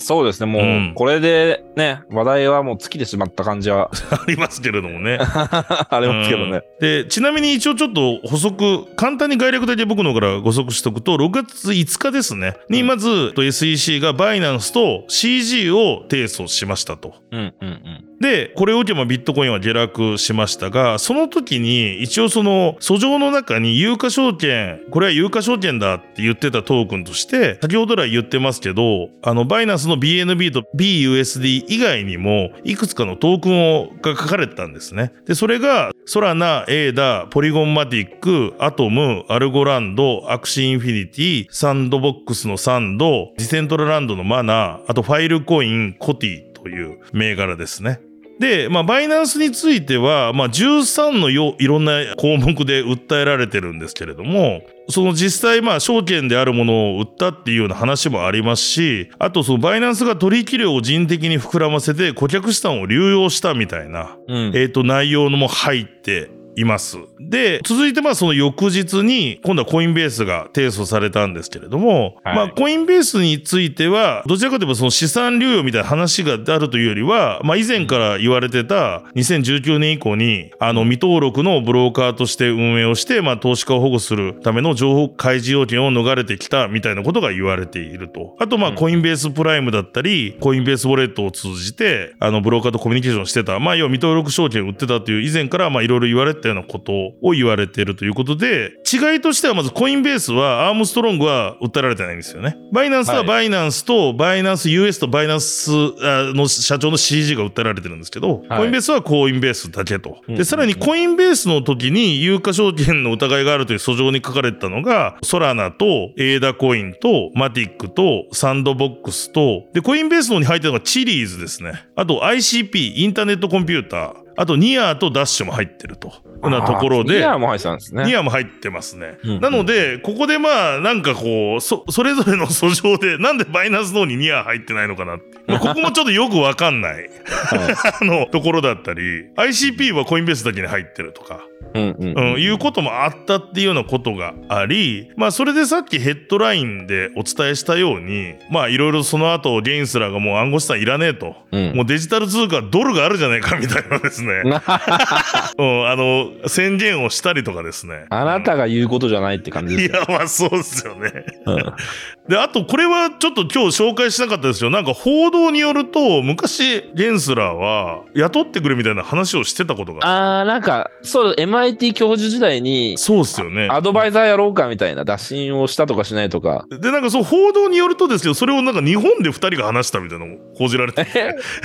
[0.00, 5.18] そうですね、もう、うんこれでね、話題はもう尽きてしまった感じは ありますけれどもね。
[5.20, 6.52] ありますけどね。
[6.52, 17.14] うんで、ちなみに一応ちょっと補足、簡単に概略だけ僕の方からご足しておくと、6月5日ですね、にまず、と SEC がバイナンスと CG を提訴しましたと。
[17.30, 18.09] うんうんうん。
[18.20, 35.12] で、これを受けまビットコインは下落しましたが、その時に一応その訴状の中に有価証券、これは有価証券だって言ってたトークンとして、先ほど来言ってますけど、あの、バイナンスの BNB と BUSD 以外にも、いくつかのトークンをが書かれてたんですね。
[35.24, 48.00] で、それが、ソラナ、エーダ、ポリゴンマティック、アトム、アルゴランド、アクシーインフィニティ、サンドボックスのサンド、ディセントラランドのマナー、あとファイルコイン、コティという銘柄ですね。
[48.40, 64.52] で、まあ、バイナンスについては、まあ、13のよいろんな項目で訴えられてるんですけれども、その実際、まあ、証券であるものを売ったっていうような話もありますし、あと、そのバイナンスが取引量を人為的に膨らませて顧客資産を流用したみたいな、うん。
[64.54, 66.98] えっ、と、内容のも入っています。
[67.18, 88.36] で、続いてまあその翌日に、今度はコインベースが提訴されたんですけれども、はいまあコインベースについては、どちらかといえばその資産流用みたいな話があるというよりは、まあ以前から言われてた2019年以降に、あの未登録のブローカーとして運営をして、まあ投資家を保護するための情報開示要件を逃れてきたみたいなことが言われていると。
[88.38, 102.56] あとまあうんコインベースプライムだったり、コインベースウォレットを通じて、あのブローカーとコミュニケーションしてた、まあ要は未登録証券を売ってたという以前からまあいろいろ言われてたようなことを言われているということで、違いとしてはまずコインベースはアームストロングは訴えられてないんですよね。
[102.72, 105.70] バイナンスははいバイナンスとバイナンス US とバイナンス
[106.02, 110.18] あの社長の CG が訴えられてるんですけど、はいコインベースはコインベースだけと。
[110.28, 121.72] うんで、さらにコインベースの時に有価証券の疑いがあるという訴状に書かれてたのが、ソラナとエーダコインとマティックとサンドボックスと、で、コインベースの方に入ってるのがチリーズですね。
[121.96, 124.29] あと ICP、インターネットコンピューター。
[124.40, 126.14] あとニアーとダッシュも入ってると。
[126.48, 127.18] なところで。
[127.18, 128.04] ニアも入ってたんですね。
[128.06, 129.18] ニアも入ってますね。
[129.22, 135.24] うんなので、ここでまあ、なんかこう、そ、それぞれの訴状で、 なんでバイナンスの方にニア入ってないのかなって。
[135.46, 137.10] まあここもちょっとよくわかんない、
[138.00, 141.40] あの、ところだったり、ICP はコインベースだけに入ってるとか、
[141.74, 151.36] うんうんうん、いうこともあったっていうようなことがあり、まあ、それでさっきヘッドラインでお伝えしたように、まあ、いろいろその後、ゲインスラーがもう暗号資産いらねえと。
[151.52, 154.29] うんもうデジタル通貨ドルがあるじゃないかみたいなですね。
[155.58, 158.06] うん、あの、宣言をしたりとかですね。
[158.10, 159.98] あなたが言うことじゃないって感じですよ。
[159.98, 161.12] いや、まあそうですよね。
[161.46, 161.56] うん
[162.30, 170.38] で、あとこれはちょっと今日紹介しなかったですけど、なんか報道によると、昔、ゲンスラーは雇ってくれみたいな話をしてたことが。
[170.40, 173.66] あー、なんか、そう、MIT 教授時代に、そうですよね。
[173.68, 176.66] アドバイザーやろうかみたいな打診をしたとかしないとか。
[176.70, 181.04] で、なんかそう、報道によるとですけど、それをなんか日本で二人が話したみたいなのを報じられて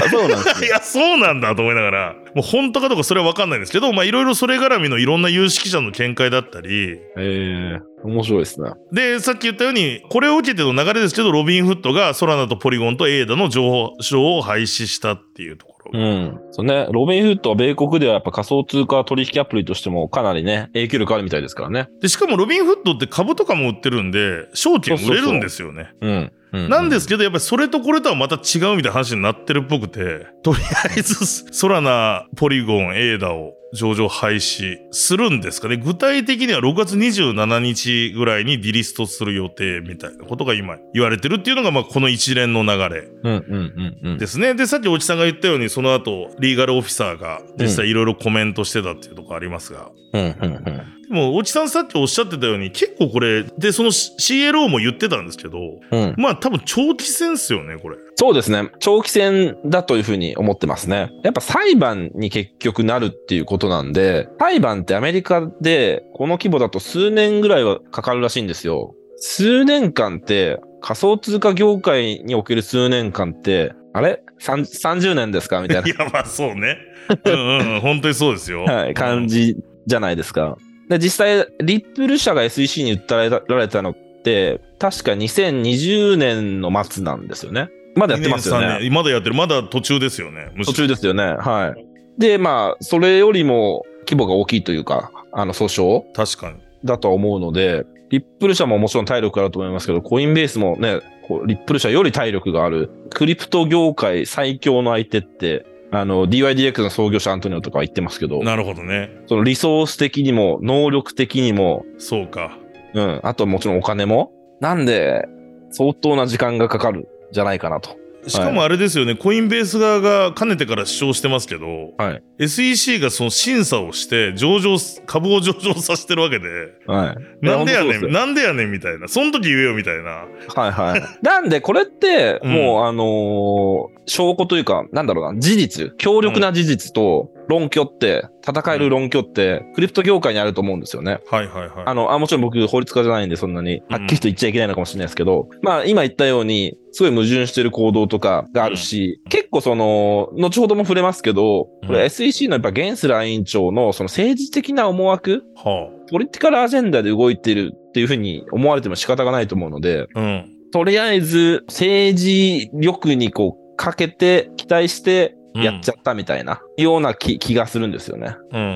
[0.10, 0.66] そうなんですね。
[0.68, 8.70] いや、そうなんだと思いながら、もう本当かどうかそれは分かんないんですけど、まあいろいろそれ絡みのいろんな有識者の見解だったり、ええ面白いですね。
[8.94, 16.00] で、さっき言ったように、これを受けての流れですけど、ロビンフットがソラナとポリゴンとエーダの情報書を廃止したっていうところ。
[16.00, 16.40] うん。
[16.52, 21.90] そうね、ロビンフットは米国ではやっぱ仮想通貨取引アプリとしてもかなりね、影響力あるみたいですからね。
[22.02, 25.90] で、しかもロビンフットって株とかも売ってるんで、証券売れるんですよね。
[26.02, 26.32] うん。
[26.56, 44.18] うなんですけど、やっぱりそれとこれとはまた違うみたいな話になってるっぽくて、とりあえず、ソラナ、ポリゴン、エーダを上場廃止するんですかね具体的には6月27日ぐらいにディリストする予定みたいなことが今言われてるっていうのが、まあ、この一連の流れうんうんうんうん。
[44.18, 44.56] ですね。
[44.56, 49.92] で、さっきおちさんが言ったように、その後、リーガルオフィサーが実際いろいろコメントしてたっていうところありますが。
[50.14, 50.95] うんうんうん。
[51.08, 55.58] でも、おちさんさっきおっしゃってたように、結構これ、で、その CLO も言ってたんですけど、
[55.92, 57.98] うん、まあ多分長期戦っすよね、これ。
[58.16, 58.70] そうですね。
[58.80, 61.12] 長期戦だというふうに思ってますね。
[61.24, 68.96] やっぱ裁判に結局なるっていうことなんで、裁判ってアメリカでこの規模だと数年ぐらいはかかるらしいんですよ。
[69.18, 75.62] 数年間って仮想通貨業界における数年間って、あれ ?30 年ですか？
[75.62, 75.90] みたいない。
[75.90, 76.78] や、まあそうね。
[77.26, 78.64] うんうん、本当にそうですよ。
[78.64, 80.58] はい、感じじゃないですか。
[80.90, 87.70] で、実際、リップル社が SEC に訴えられたのって、確か2020年の末なんですよね。
[87.96, 88.78] まだやってますよね。
[88.82, 89.36] 年まだやってる。
[89.36, 90.52] まだ途中ですよね。
[90.66, 91.24] 途中ですよね。
[91.24, 91.86] はい。
[92.20, 96.60] で、まあ、それよりも規模が大きいというか、あの、訴訟確かに。
[96.84, 101.00] だとは思うので、リップル社ももちろん体力あると思いますけど、コインベースもね、
[101.48, 105.66] リップル社より体力がある、クリプト業界最強の相手って、
[106.00, 109.10] あの、DYDX の創業者アントニオとかは言ってますけど、なるほどね。
[109.28, 112.58] そのリソース的にも、能力的にも、そうか。
[112.94, 114.32] うん、あとはもちろんお金も。
[114.60, 115.26] なんで、
[115.72, 117.98] 相当な時間がかかるんじゃないかなと。
[118.28, 122.24] しかもあれですよね、コインベース側がかねてから主張してますけど、はい。
[122.40, 126.46] SEC がその審査をして、上場す、株を上場させてるわけで、
[126.88, 127.46] はい。
[127.46, 130.28] なんでやねん、なんでやねんみたいな、その時言えよみたいな。
[130.56, 131.02] はいはい。
[131.22, 141.20] なんで、これって、うんもう、あのー証拠というか、なんだろうな、事実、強力な事実と論拠って、戦える論拠って、クリプト業界にあると思うんですよね。
[141.30, 141.84] はいはいはい。
[141.86, 160.20] あの、あもちろん僕、法律家じゃないんで、そんなに、はっきりと言っちゃいけないのかもしれないですけど、まあ、今言ったように、すごい矛盾してる行動とかがあるし、結構その、後ほども触れますけど、これうん SEC のやっぱゲンスラー委員長のその政治的な思惑、はポリティカルアジェンダで動いているっていうふうに思われても仕方がないと思うので、あ。
[160.20, 160.52] うん。
[160.72, 168.36] とりあえず政治力にこうかけて期待してやっちゃったみたいな、ような気気がするんですよね。
[168.52, 168.72] うんうんう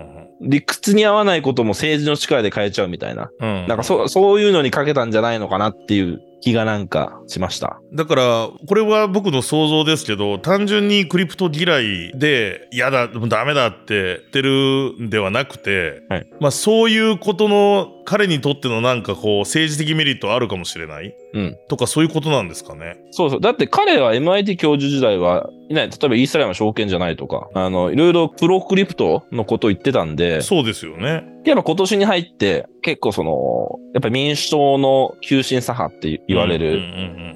[0.00, 0.14] ん
[0.46, 3.30] 理屈に合わないことも政治の力で変えちゃうみたいな。
[3.40, 3.66] うんうん。
[3.66, 7.80] なんかそそういうのにかけたんじゃないのかなっていう気がなんかしました。
[7.94, 21.14] だから、これは僕の想像ですけど、単純にクリプト嫌いで、嫌だ、ダメだって言ってるんではなくて、はいまあそういうことの、彼にとってのなんかこう、政治的メリットあるかもしれない？
[21.32, 21.56] うん。
[21.68, 22.98] とかそういうことなんですかね？
[23.12, 23.40] そうそう。
[23.40, 25.88] だって彼は MIT 教授時代はいない。
[25.88, 31.24] 例えばイーサリアム証券じゃないとか、あの、いろいろプロクリプトのことを言ってたんで、そうですよね。
[31.50, 36.80] やっぱ今年に入って結構その、やっぱ民主党の急進左派って言われる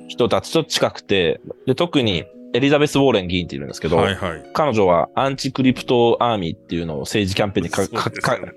[0.08, 4.50] 人たちと近くて、で、特にエリザベス・ウォーレン議員っているんですけど、うんはいはい。
[4.54, 8.10] 彼女はアンチクリプトアーミーっていうのを政治キャンペーンにかか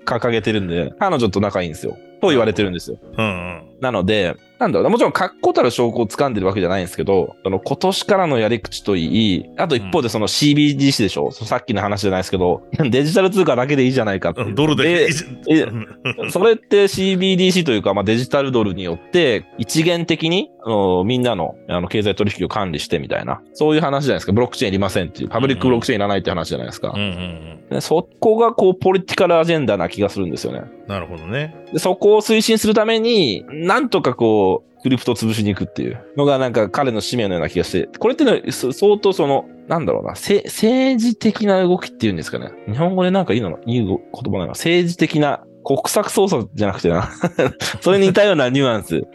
[0.04, 1.96] か掲げてるんで、彼女と仲いいんですよ。
[2.20, 2.98] と言われてるんですよ。
[3.18, 3.62] うんうん。
[3.80, 15.08] なので、なんだろうな、もちろん確固たる証拠を掴んでるわけじゃないんですけど、その今年からのやり口といい、あと一方でその CBDC でしょ、さっきの話じゃないですけど、 デジタル通貨だけでいいじゃないかっていううんドルで。
[15.50, 24.32] えうん それって CBDC というか、まあ、デジタルドルによって一元的にあのみんなのあの経済取引を管理してみたいな、そういう話じゃないですか。
[24.32, 27.00] ブロックチェーンいりませんっていう、パブリックブロックチェーンいらないって話じゃないですかうん。
[27.00, 27.68] うんうん。
[27.70, 30.62] でそこがこうポリティカルアジェンダな気がするんですよね。
[30.92, 31.54] なるほどね。
[31.72, 42.52] でそこを推進するために、なんとかこう、クリプトを潰しに行くっていうのがなんか彼の使命のような気がして、これってね、そ相当その、なんだろうな、せ政治的な動きっていうんですかね。
[42.66, 47.08] 日本語でなんかいいのいい言葉なの政治的な国策操作じゃなくてな。
[47.80, 49.06] それに似たようなニュアンス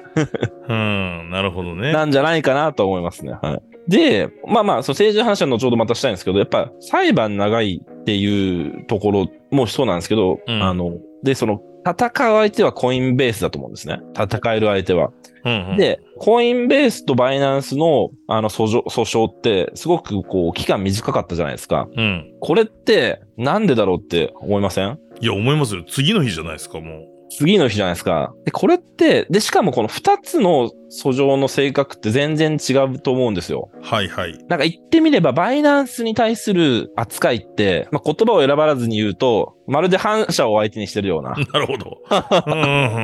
[0.70, 1.92] うん、なるほどね。
[1.94, 3.34] なんじゃないかなと思いますね。
[3.42, 3.62] はい。
[3.88, 14.00] で、まあまあ、その政治の話は後ほどまたしたいんですけど、やっぱ裁判長いっていうところもそうなんですけど、うんあの、で、その、戦う相手はコインベースだと思うんですね。
[14.18, 15.12] 戦える相手は。
[15.46, 21.88] うんうん、で、コインベースとバイナンスの、あの、訴訟、訴訟って、すごくこう、期間短かったじゃないですか。
[21.96, 22.34] うん。
[22.42, 25.00] これって、なんでだろうって思いません？
[25.22, 25.84] いや、思いますよ。
[25.88, 27.08] 次の日じゃないですか、もう。
[27.30, 28.34] 次の日じゃないですか。
[28.46, 33.70] で、これって、で、しかもこの二つの訴状の性格って全然違うと思うんですよ。
[33.82, 34.38] はいはい。
[34.48, 41.32] なんか言ってみれば、バイナンスに対する扱いって、まあ、言葉を選ばずに言うと、まるで反社を相手にしてるような。
[41.54, 41.98] なるほど。
[42.48, 43.04] うんうんう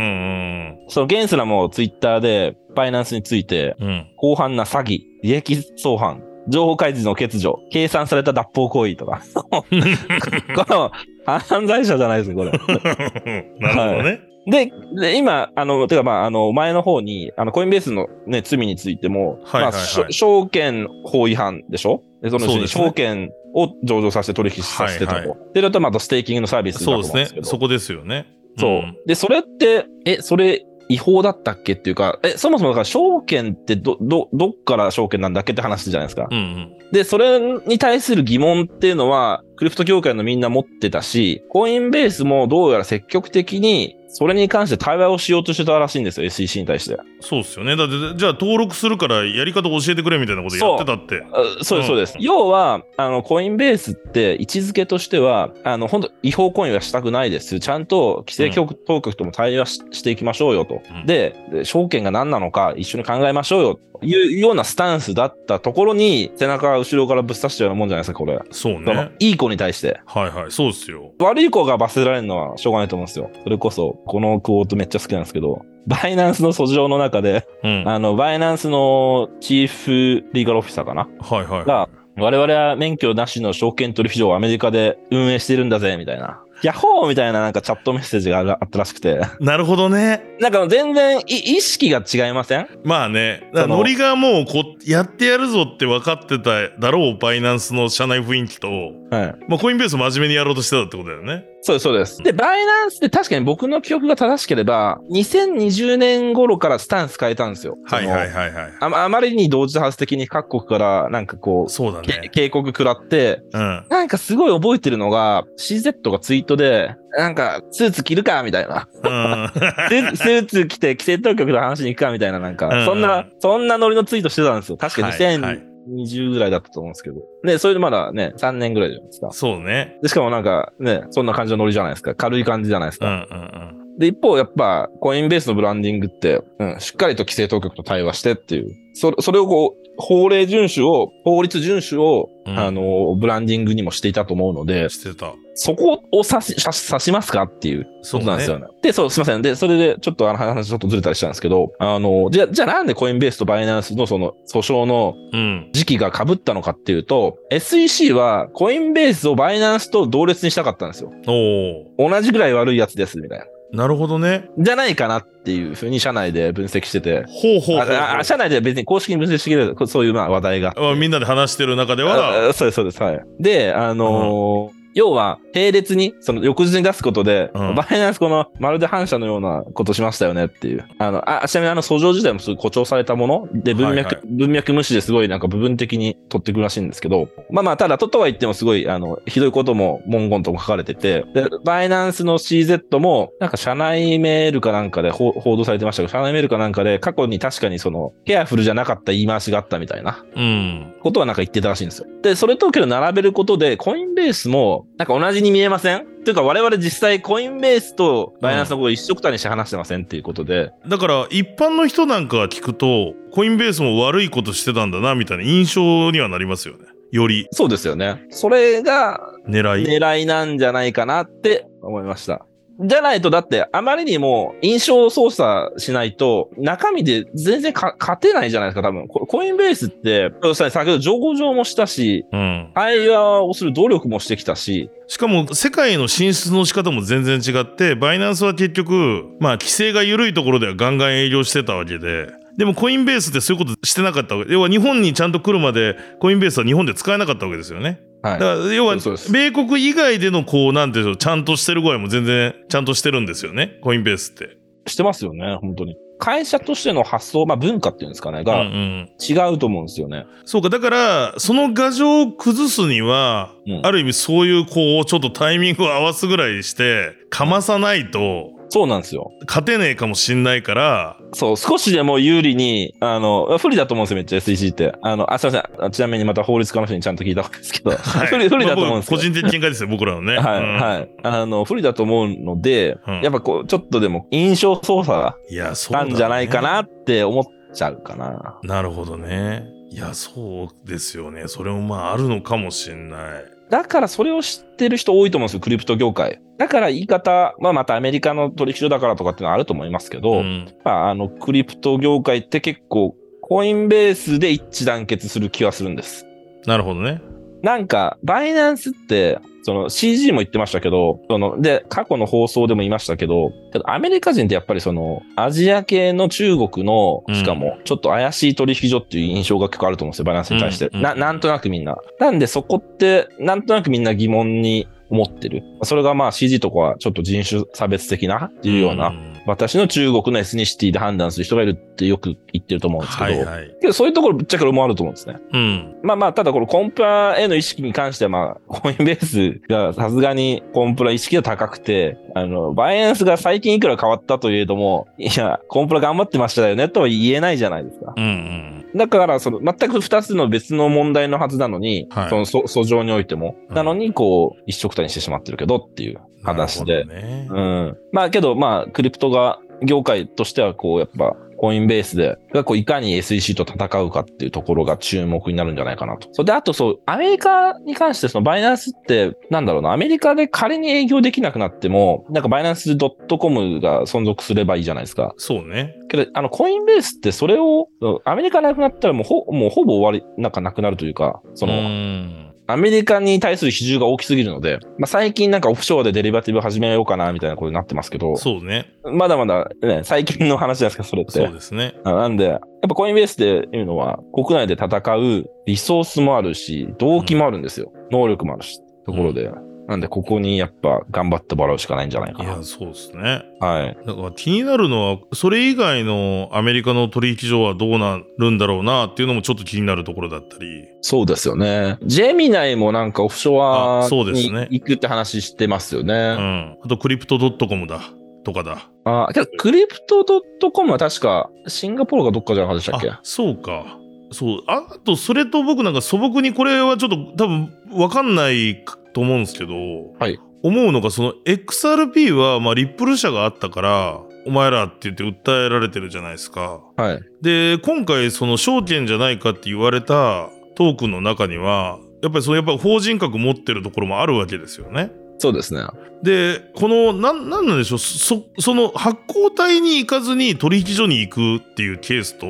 [0.60, 3.88] んそのゲンスラもツイッターで、バイナンスについて、うん。
[3.88, 4.08] うん。
[4.20, 9.22] 広範な詐欺、利益相反、情報開示の欠如、計算された脱法行為とか。
[9.46, 10.92] この、
[11.26, 12.52] 犯罪者じゃないですね、これ。
[13.60, 14.22] なるほどね。
[14.46, 22.02] で、で今、あの、てかまあ、あの、前の方に、あの、コインベースのね、罪についても、はいはいはいまあ証券法違反でしょ？
[22.22, 25.16] で、そのうちに証券を上場させて取引させてと。
[25.16, 27.42] はいはで、だとまたステーキングのサービスだとそうですね。
[27.44, 28.26] そこですよね。
[28.58, 28.72] そう。
[28.80, 36.28] んで、それって、え、それ、違法だったっけっていうか、え、そもそもだから証券ってど、ど、どっから証券なんだっけって話じゃないですか。
[36.30, 36.92] うんうん。
[36.92, 46.98] で、それに対する疑問っていうのは、クリプト業界のみんな持ってたし、コインベースもどうやら積極的に、それに関して対話をしようとしてたらしいんですよ、SEC に対して。
[47.20, 47.76] そうっすよね。
[47.76, 51.26] だって、じゃあ登録するからやり方教えてくれみたいなことやってたって。
[51.32, 52.16] あそうです、うんそうです。
[52.20, 57.60] 要は、あの、コインベースって位置づけとしては、あの、本当違法行為はしたくないです。
[57.60, 60.82] ちゃんと規制局当局とも対話ししていきましょうよと。
[60.90, 68.40] うんで、で証券が何なのか一緒に考えましょうよというようなスタンスだったところに、背中が後ろからぶっ刺しちゃうようなもんじゃないですか、これ。
[68.52, 69.12] そうね。
[69.20, 70.02] いい子に対して。
[70.06, 70.52] はいはい。
[70.52, 71.12] そうっすよ。
[71.20, 73.30] 悪い子が罰せられるのはしょうがないと思うんですよ。
[73.44, 77.84] それこそ、このクォートめっちゃ好きなんですけど、バイナンスの訴状の中で、うん。
[77.84, 81.08] はいあの、バイナンスのチーフリーガルオフィサーかな？
[81.20, 81.68] はい。
[81.68, 86.42] が、我々は免許なしの証券取引所をアメリカで運営してるんだぜ、みたいな。
[86.64, 89.22] ヤッホーみたいななんかチャットメッセージがあったらしくて。
[89.40, 90.24] なるほどね。
[90.40, 92.68] なんか全然い意識が違いません？
[92.84, 93.50] まあね。
[93.54, 99.36] ノリがもうこう、やってやるぞって分かってただろう、バイナンスの社内雰囲気と、はい。
[99.50, 101.46] まあコインベース真面目にやろうとしてたってことだよね。
[101.66, 102.18] そうです、そうです。
[102.22, 107.78] で、バイナンスって確かに僕の記憶が正しければ、2020年頃からスタンス変えたんですよ。
[107.86, 108.32] はいはいい。
[108.32, 108.74] はいはい。
[108.82, 112.30] あまあまりに同時多発的に各国からなんかこう、そうだけね。
[112.30, 113.86] 警告食らって、うん。
[113.90, 118.90] なんかすごい覚えてるのが、CZ がツイートで、なんか、スーツ着るかみたいな。
[119.04, 119.52] うん。
[119.54, 124.78] スーツ着て規制当局と話しに行くかみたいな、なんか、うんそんな、そんなノリのツイートしてたんですよ。
[124.78, 127.22] 確かはいはい2020ぐらいだったと思うんですけど。
[127.44, 129.32] で、それでまだね、3年ぐらいじゃないですか。
[129.32, 129.98] そうね。
[130.02, 132.16] で、しかもなんかね、そんな感じのノリじゃないですか。
[132.16, 133.36] 軽い感じじゃないですうんうか。
[133.36, 138.72] んで、一方、やっぱ、コインベースのブランディングって、うん、しっかりと規制当局と対話してっていう。
[138.94, 145.34] そそれをこう、法令遵守を、法律遵守を、うんあの、ブランディングにもしていたと思うのでうん。、してた。
[145.56, 148.66] そこを指し、指しますかっていうそうことなんですよね。
[148.82, 149.42] で、そう、すいません。
[149.44, 155.70] で、それでちょっとあの話ちょっとずれたりしたんですけど、あの、じゃあ、じゃあなんでコインベースとバイナンスのその訴訟のうん。
[155.74, 161.12] 時期が被ったのかっていうと、SEC はコインベースをバイナンスと同列にしたかったんですよ。
[161.28, 162.10] おお。
[162.10, 163.46] 同じぐらい悪いやつです、みたいな。
[163.74, 164.50] なるほどね。
[164.60, 170.76] じゃないかなっていうふうに社内で分析してて、ほうほうほうほうああ社内では別に公式に分析してくれる、そういうまあ話題が。
[170.78, 173.02] まあみんなで話してる中では、そうです、そうです。
[173.02, 173.22] はい。
[173.40, 180.86] で、あのー要は、並列に、その翌日に出すことで、うんバイナンスこの、まるで反社のようなことしましたよねっていう。
[181.00, 200.24] あの、あ、ちなみにあの、訴状自体もすごい誇張されたもので、文脈、はい文脈無視ですごいなんか部分的に取ってくるらしいんですけど、まあまあ、ただ、ととは言ってもすごい、あの、ひどいことも文言とも書かれてて、で、バイナンスの CZ も、なんか社内メールかなんかで報報道されてましたけど、社内メールかなんかで過去に確かにその、ケアフルじゃなかった言い回しがあったみたいな。
[200.36, 200.94] うん。
[201.02, 202.08] ことはなんか言ってたらしいんですよ。
[202.22, 206.00] で、それとけど並べることで、コインベースも、なんか同じに見えません？
[206.00, 216.86] っていうか、我々実際コインベースとバイナンスのことを一緒くたにして話してませんっていうことで、だから一般の人なんかが聞くと、コインベースも悪いことしてたんだな、みたいな印象にはなりますよね。
[217.12, 218.24] よりそうですよね。
[218.30, 219.86] それが狙い。
[219.86, 222.46] 狙いなんじゃないかなって思いました。
[222.80, 229.08] じゃないと、だって、あまりにも印象操作しないと、中身で全然か勝てないじゃないですか、多分。
[229.08, 232.72] こコインベースって、先ほど情報上もしたし、うん。
[232.74, 248.00] 対話をする努力もしてきたし、しかも世界の進出の仕方も全然違って、バイナンスは結局、まあ規制が緩いところではガンガン営業してたわけで、でもコインベースってそういうことしてなかったわけ要は日本にちゃんと来るまでコインベースは日本で使えなかったわけですよね。
[248.24, 248.96] はいだから要は
[249.32, 254.58] 米国以外でのこうなんていうんでしょうちゃんとしてる具合も全然ちゃんとしてるんですよねコインベースって。
[254.88, 255.96] してますよね、本当に。
[256.20, 260.26] 会社としての発想、まあ文化っていうんですかね、うんうがん、違うと思うんですよね。
[260.46, 269.32] そうかだからその牙城を崩すには、うんある意味そういうこうちょっとタイミングを合わすぐらいしてかまさないとそうなんですよ。
[269.48, 274.96] 勝てねえかもしんないからそう、少しでも有利に、あの、不利だと思うんですよ、めっちゃ SEC って。
[275.04, 275.86] あの、あ、すいません。
[275.86, 279.18] あちなみにまた法律家の人にちゃんと聞いた方がいいですけど、はい不利、不利だと思うんですよ。
[279.18, 280.40] 個人的見解ですよ、僕らのね。
[280.40, 281.10] はい、うんはい。
[281.22, 286.10] あの、不利だと思うので、うんやっぱこう、ちょっとでも印象操作いや、そうだ、ね。
[286.10, 286.64] なんじゃないか。
[286.64, 287.44] なって思っ
[287.76, 288.60] ちゃうかな。
[288.64, 289.68] なるほどね。
[289.92, 291.44] いや、そうですよね。
[291.48, 293.53] それもまああるのかもしんない。
[293.74, 296.40] だからそれを知ってる人多いと思うんですよ、クリプト業界。
[296.60, 300.72] だから言い方、まあまたアメリカの取引所だからとかっていうのはあると思いますけど、うん。
[300.86, 306.28] まあ、あの、クリプト業界って結構、コインベースで一致団結する気はするんです。
[306.68, 307.20] なるほどね。
[307.64, 320.88] なんか、バイナンスって、その CG も言ってましたけど、その、で、過去の放送でも言いましたけど、けどアメリカ人ってやっぱりその、アジア系の中国の、しかも、ちょっと怪しい取引所っていう印象が結構あると思うんですよ、バイナンスに対して。
[320.88, 321.98] うんうんな、なんとなくみんな。
[322.20, 325.64] なんでそこって、なんとなくみんな疑問に思ってる。
[325.84, 333.76] それがまあ CG とかはちょっと人種差別的なっていうような、ん私の中国のエスニシティで判断する人がいるってよく言ってると思うんですけど、はいはい。
[333.82, 335.38] けどそういうところぶっちゃけ俺もあると思うんですね。
[335.52, 335.96] うん。
[336.04, 348.14] まあまあ、ただこのコンプラへの意識に関してはまあ、コインベースがさすがにコンプラ意識が高くて、あの、バイナンスが最近いくら変わったといえども、いや、コンプラ頑張ってましたよねとは言えないじゃないですか。
[348.16, 348.98] うんうん。
[348.98, 357.06] だから、その、全く二つの別の問題のはずなのに、はいその、そ訴状においても、うんなのに、こう、一緒くたにしてしまってるけどっていう話で。
[357.06, 357.98] ねうん。
[358.12, 366.28] まあけど、まあ、クリプトが、業界としては、こう、やっぱ、コインベースで、がこういかに SEC と戦うかっていうところが注目になるんじゃないかなと。
[366.34, 375.34] それで、あとそう、アメリカに関して、そのバイナンスって、なんだろうな、アメリカで仮に営業できなくなっても、なんかバイナンス .com が存続すればいいじゃないですか。
[375.38, 375.96] そうね。
[376.10, 377.88] けど、あの、コインベースってそれを、
[378.26, 382.43] アメリカなくなったらもうほ、もうほぼ終わり、なんかなくなるというか、その、うん
[382.74, 388.92] アメリカに対する比重が大きすぎるので、まあ、最近なんかオフショアでデリバティブ始めようかなみたいなことになってますけど、そうね。
[389.04, 391.32] まだまだね、最近の話じゃないですか、それって。
[391.34, 391.94] そうですね。
[392.04, 397.92] あなんで、やっぱコインベースでいうのは、国内で戦うリソースもあるし、動機もあるんですよ。
[398.12, 399.52] 能力もあるし、ところで。
[399.88, 402.64] なんで、ここにやっぱ頑張ってもらうしかないんじゃないかないや、。
[402.64, 403.44] そうですね。
[403.60, 403.98] はい。
[404.08, 410.86] だから気になるのは、それ以外のアメリカの取引所はどうなるんだろうなっていうのもちょっと気になるところだったり。
[411.02, 411.98] そうですよね。
[412.04, 416.14] ジェミナイもなんかオフショアあそうですねに行くって話してますようね。
[416.36, 416.78] ん。
[416.82, 418.00] あと、クリプトドットコムだ。
[418.46, 418.90] とかだ。
[419.06, 420.26] あ、けど、クリプト
[420.72, 423.10] .com は確か、シンガポールかどっかじゃなかったでしたっけ？
[423.10, 423.98] あ、そうか。
[424.32, 424.64] そう。
[424.68, 429.74] あと、それと僕なんか素朴にこれはちょっと多分わかんないと思うんですけど、
[430.20, 430.40] はい。
[430.64, 436.82] 思うのが、その XRP は、まあ、リップル社があったから、お前らって言って訴えられてるじゃないですか。
[436.96, 437.22] はい。
[437.42, 445.12] で、今回、その証券じゃないかって言われたトークンの中には、やっぱりそのやっぱ法人格持ってるところもあるわけですよね。
[445.38, 445.82] そうですね。
[446.24, 452.48] で、この、なん、なんなんでしょう、そ、その発行体に行かずに取引所に行くっていうケースと、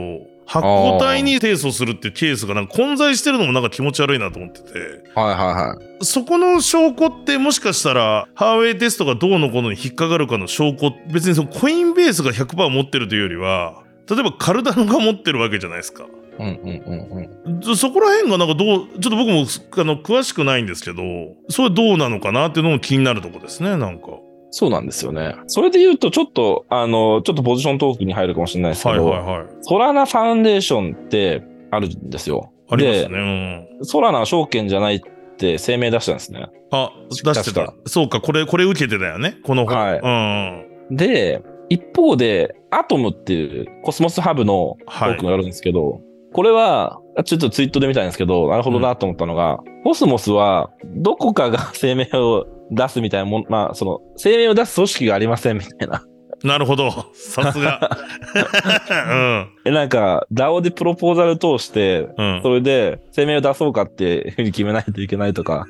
[0.54, 4.70] 発行体に提訴するっていうケースがなんか混在してるのもなんか気持ち悪いなと思ってて、
[5.16, 6.06] はいはいはい。
[6.06, 16.06] そこの証拠ってもしかしたら、ハーウェイテストがどうのこうのに引っかかるかの証拠、別にそのコインベースが100%持ってるというよりは、例えばカルダノが持ってるわけじゃないですか。
[16.38, 17.62] うんうんうんうん。
[17.64, 21.02] そそこら辺がなんかどう、ちょっと僕もあの詳しくないんですけど、
[21.50, 24.08] それどうなのかなっていうのも気になるとこですね、なんか。
[24.56, 25.36] そうなんですよね。
[25.48, 29.48] それで言うと、ちょっと、あの、ちょっとポジショントークに入るかもしれないですけはいど、はいはい。
[29.62, 32.52] ソラナファウンデーションってあるんですよ。
[32.70, 33.68] ありますね。
[33.80, 33.86] うん。
[33.86, 35.02] ソラナは証券じゃないっ
[35.38, 36.46] て声明出したんですね。
[36.70, 37.90] あ、出してた確。
[37.90, 39.38] そうか、これ、これ受けてだよね。
[39.44, 39.76] この本。
[39.76, 40.96] はいうんうん。
[40.98, 46.00] で、一方で、アトムっていうコスモスハブのトークンがあるんですけど、
[46.32, 56.04] これは、ちょっとツイートで見たんですけど、なるほどなと思ったのが、コスモスは、どこかが 声明を出すみたいなもん、まあ、その、声明を出す組織がありませんみたいな。
[56.44, 56.92] なるほど。
[57.14, 57.98] さすが。
[59.66, 62.36] え、なんか、DAO でプロポーザル通して、うん。
[62.36, 62.42] うん。
[62.44, 65.66] それで声明を出そうかっていうふうに決めないといけないとか、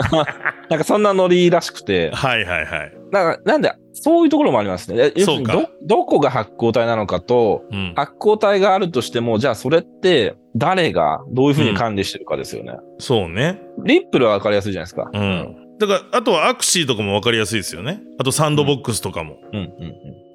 [0.70, 2.92] なんかそんなノリらしくて、はいはいはい。
[3.12, 4.98] なんかなんで、そういうところもありますね。
[4.98, 7.92] え要するにそうかど、どこが発行体なのかと、うん。
[7.94, 12.72] 発行体があるとしても、じゃあそれって誰がどういうふうに管理してるかですよね。
[12.98, 13.60] そうね。
[13.84, 15.10] リップルは分かりやすいじゃないですか。
[15.12, 15.65] うん。
[15.78, 18.00] だから、あとはアクシーとかも分かりやすいですよね。
[18.18, 19.36] あとサンドボックスとかも。
[19.52, 19.72] うんうんうん。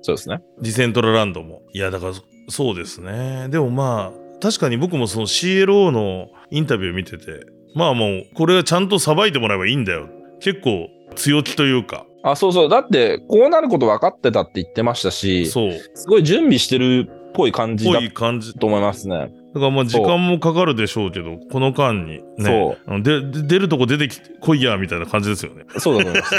[0.02, 0.39] そうですね。
[0.62, 1.62] ディセントラランドも。
[1.74, 2.14] いや、だから、
[2.50, 3.48] そうですね。
[3.50, 10.10] でもまあ、確かに僕もその CLO のインタビュー見てて、まあもう、これはちゃんと裁いてもらえばいいんだよ。
[10.39, 12.70] 結構強気というか、あ、そうそう。
[12.70, 18.54] だって、こうなること分かってたって言ってましたし、そう、すごい準備してるっぽい感じぽだい感じ。
[18.54, 19.32] と思いますね。
[19.54, 25.66] だからまあ時間もかかるでしょうけど、この間にね、そうでで出るとこ出てきてこいや、みたいな感じですよね。
[25.78, 26.36] そうだと思います。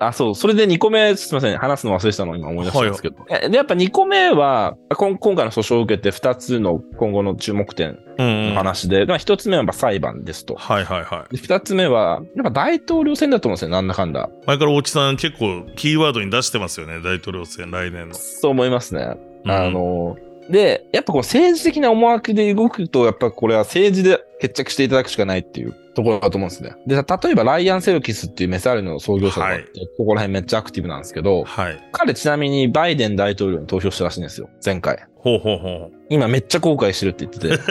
[0.00, 0.34] あ、そう。
[0.34, 1.58] それで2個目、すみません。
[1.58, 3.16] 話すの忘れてたのを今思い出したんですけど。
[3.28, 8.48] えで、やっぱ2個目は、こん今回の訴訟を受けて2つの今後の注目点うん、うん。
[8.50, 10.56] の話で、まあ1つ目はやっぱ裁判ですと。
[10.56, 11.36] はいはいはい。
[11.36, 13.70] で2つ目は、やっぱ大統領選だと思うんですよ。
[13.70, 14.28] なんだかんだ。
[14.46, 18.14] 前から大木さん結構キーワードに出してますよね、大統領選、来年の。
[18.14, 19.14] そう思いますね。
[19.44, 20.16] うんあの、
[20.50, 26.74] で、やっぱこう政治的な思惑で動くと、やっぱこれは政治で決着していただくしかないっていうところだと思うんですね。
[26.86, 29.64] で、例えばライアン・セルキスっていうメサールの創業者が、はい
[29.96, 31.88] ここら辺めっちゃアクティブなんですけど、はい。
[31.92, 34.48] 彼ちなみにバイデン大統領に投票したらしいんですよ。
[34.64, 34.98] 前回。
[35.22, 35.92] ほうほうほう。
[36.08, 37.62] 今めっちゃ後悔してるって言ってて。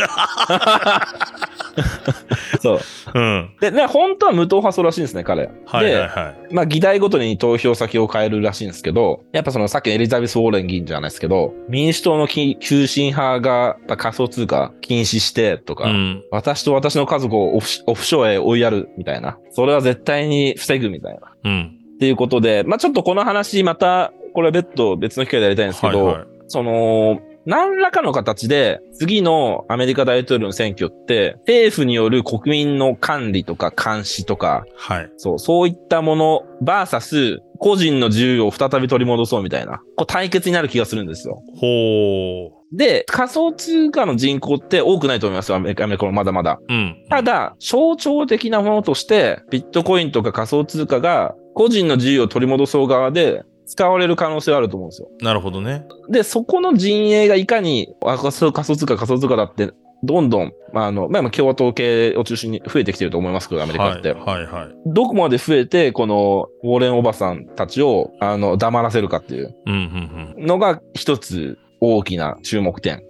[2.62, 2.80] そう。
[3.14, 3.50] うん。
[3.60, 5.44] で、ね、本当は無党派層らしいんですね、彼。
[5.44, 6.54] はいはいで、はい。
[6.54, 16.24] まあ、議題ごとに投票先を変えるらしいんですけど、やっぱそのさっきのエリザベス・ウォーレン議員じゃないですけど、民主党のき急進派が仮想通貨禁止してとか、うん。
[16.32, 19.38] 私と私の家族をオフオフショアへ追いやるみたいな。
[19.52, 21.20] それは絶対に防ぐみたいな。
[21.44, 21.76] うん。
[21.96, 26.28] っていうことで、まあちょっとこの話また、これは別途別の機会でやりたいんですけど、はいはい。
[26.48, 27.20] その、
[27.50, 35.12] 何らかの形で、次のアメリカ大統領の選挙って、政府による国民の管理とか監視とか、はい。
[35.18, 41.42] そう、そういったもの、バーサス、個人の自由を再び取り戻そうみたいな、こう対決になる気がするんですよ。
[41.56, 46.60] ほで、仮想通貨の人口って多くないと思いますよ、アメリカアメリカもまだまだ。
[46.70, 46.72] う。
[46.72, 47.04] うん。
[47.10, 55.10] ただ、象徴的なものとして、ビットコインとか仮想通貨が個人の自由を取り戻そう側で使われる可能性はあると思うんですよ。
[55.22, 55.86] なるほどね。
[56.10, 64.14] で、そこの陣営がいかに、あ、仮想仮想通貨、仮想通貨だって、どんどん、まあ、あの、まあ、今共和党系を中心に増えてきてると思いますけど、アメリカって。
[64.14, 64.68] はいはいはい。
[64.88, 73.09] どこまで増えて、この、ウォーレンおばさんたちを、あの、黙らせるかっていううんうんのが、一つ大きな注目点、うん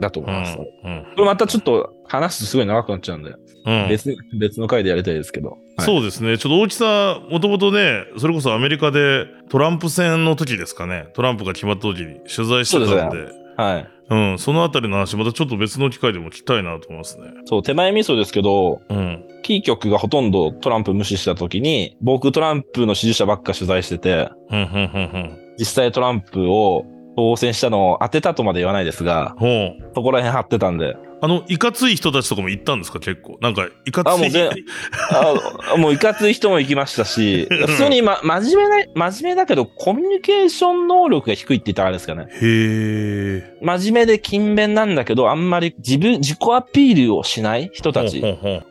[0.00, 0.36] だと思うん。
[0.36, 0.56] います。
[0.56, 3.82] こうんれまたちょっと話すとすごい長くなっちゃうんで、うん。
[3.82, 3.88] うん。
[3.88, 5.50] 別に、別の回でやりたいですけど。
[5.50, 6.36] はいそうですね。
[6.36, 11.08] ちょっと大きさ、もともとね、それこそアメリカでトランプ戦の時ですかね。
[11.14, 13.88] トランプが決まった時に取材してたんで、はい。
[14.10, 17.28] うん、そのあたりの話、またちょっと別の機会でも聞きたいなと思いますね。
[17.46, 19.24] そう、手前味噌ですけど、うん。
[19.42, 26.84] キー局がほとんどトランプ無視した時に、僕トランプの支持者ばっか取材してて、うん、うん、うん、実際トランプを
[27.16, 29.34] 当選したのを当てたとまで言わないですが。
[29.94, 33.38] そこら辺張ってたんで、あの、いかつい人たちとかも行ったんですか、結構？
[33.40, 34.64] なんか、いかつい。
[35.10, 42.26] あもういかつい人も行きましたし、普通に、ま、真面目な、真面目だけどコミュニケーション能力が低いって言ったらあれですかね。
[42.28, 43.56] へえ。
[43.62, 48.20] 真面目で勤勉なんだけど、あんまり自分、自己アピールをしない人たち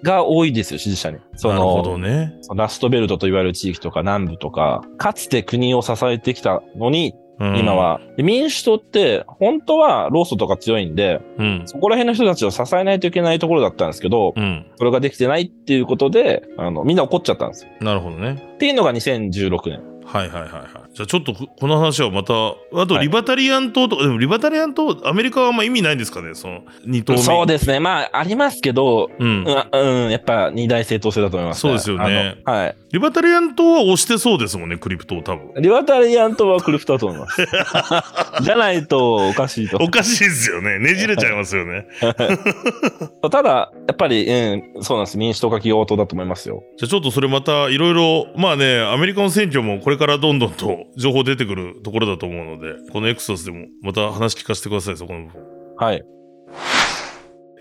[0.03, 1.17] が多いですよ、支持者に。
[1.17, 2.33] うそなるほどの、ね。
[2.53, 7.20] ラストベルトと言われる地域とか南部とか、かつて国を支えてきたのに、うん
[7.59, 7.75] 今。
[7.75, 7.99] は。
[8.17, 11.63] で民主党って、本当はローストとか強いんで、うん。
[11.65, 14.65] そこら辺の人たちを支えないといけないところだったんですけど、うん。
[14.77, 17.71] それができてないっていうことで、あの、みんな怒っちゃったんですよ。
[17.81, 18.51] なるほどね。
[18.55, 19.81] っていうのが2016年。
[20.05, 20.80] はいはいはいはい。
[20.93, 27.19] じゃあちょっとここの話はまた、あとはいリバタリアン党とか、でもリバタリアン党、アメリカはあんま意味ないんですかね、その二党目。
[27.19, 27.79] そうですね。
[27.79, 29.45] まあ、ありますけど、うん。
[29.45, 32.75] うん、うん、やっぱ二大政党制だと思います、そうですよねはい。
[32.91, 35.53] リバタリアン党は押してそうですもんね、クリプトを多分。
[35.61, 37.47] リバタリアン党はクリプトだと思います。
[38.43, 39.77] じゃないとおかしいと。
[39.77, 40.77] おかしいですよね。
[40.77, 41.85] ねじれちゃいますよね。
[43.31, 45.17] ただ、やっぱり、うん、そうなんです。
[45.17, 46.63] 民主党か企業党だと思いますよ。
[46.77, 55.41] じゃあちょっとそれまたいろいろ、まあね、アメリカの選挙もこれからどんどんと情報出てくるところだと思うので、このエクソスでもまた話聞かせてください、そこの部分。
[55.77, 56.03] はい。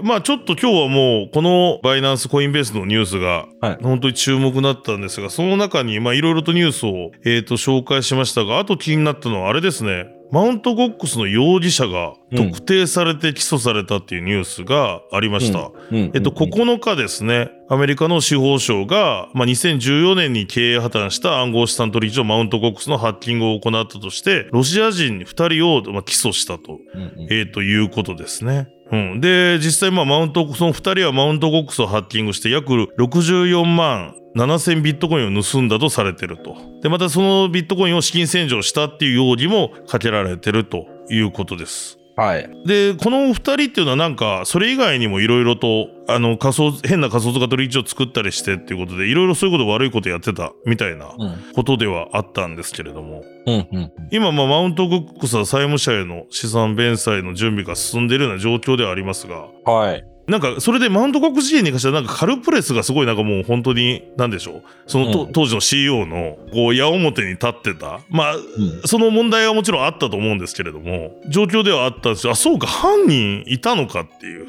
[0.02, 15.70] まあちょっと今日はもうこのバイナンスコインベースのニュースがはい本当に注目だったんですが、その中にまあいろいろとニュースを、えー、と紹介しましたが、あと気になったのはあれですね、マウントゴックスの容疑者が特定されて起訴されたっていうニュースがありました。
[15.90, 28.68] うんえっと、9日ですね、アメリカの司法省が、まあ、2014年に経営破綻した暗号資産取引所マウントゴックスのハッキングを行ったとして、ロシア人2人を、まあ、起訴したと、うんうんえーということですね。
[28.92, 29.20] うん。
[29.20, 36.56] で、実際、まあ、マウント、その2人はマウントゴックスをハッキングして約64万7000ビットコインを盗んだとされてると。
[36.82, 42.00] で、またそのビットコインを資金洗浄したっていう容疑もかけられてるということです。
[42.20, 42.50] はい。
[42.66, 51.52] で、この二人っていうのはなんか、それ以外にもいろいろと、あの、仮想、変な仮想通貨取引所を作ったりしてっていうことで、いろいろそういうこと悪いことやってたみたいなうん。
[51.54, 53.68] ことではあったんですけれども、うん。
[53.72, 53.92] うん。
[54.10, 60.04] 今、まあ、マウントゴックスは債務者への資産弁済の準備が進んでいるような状況ではありますが、はい。
[60.30, 64.62] なんか、それでマウントゴックス事件に関しては、なんかカルプレスがすごいなんかもう本当に、なんでしょう。
[64.86, 68.00] そのと、うん当時の CEO の、こう、矢面に立ってた。
[68.08, 68.82] まあ、うん。
[68.84, 72.32] その問題はもちろんあったと思うんですけれども、状況ではあったんですよ。
[72.32, 74.46] あ、そうか、犯人いたのかっていう。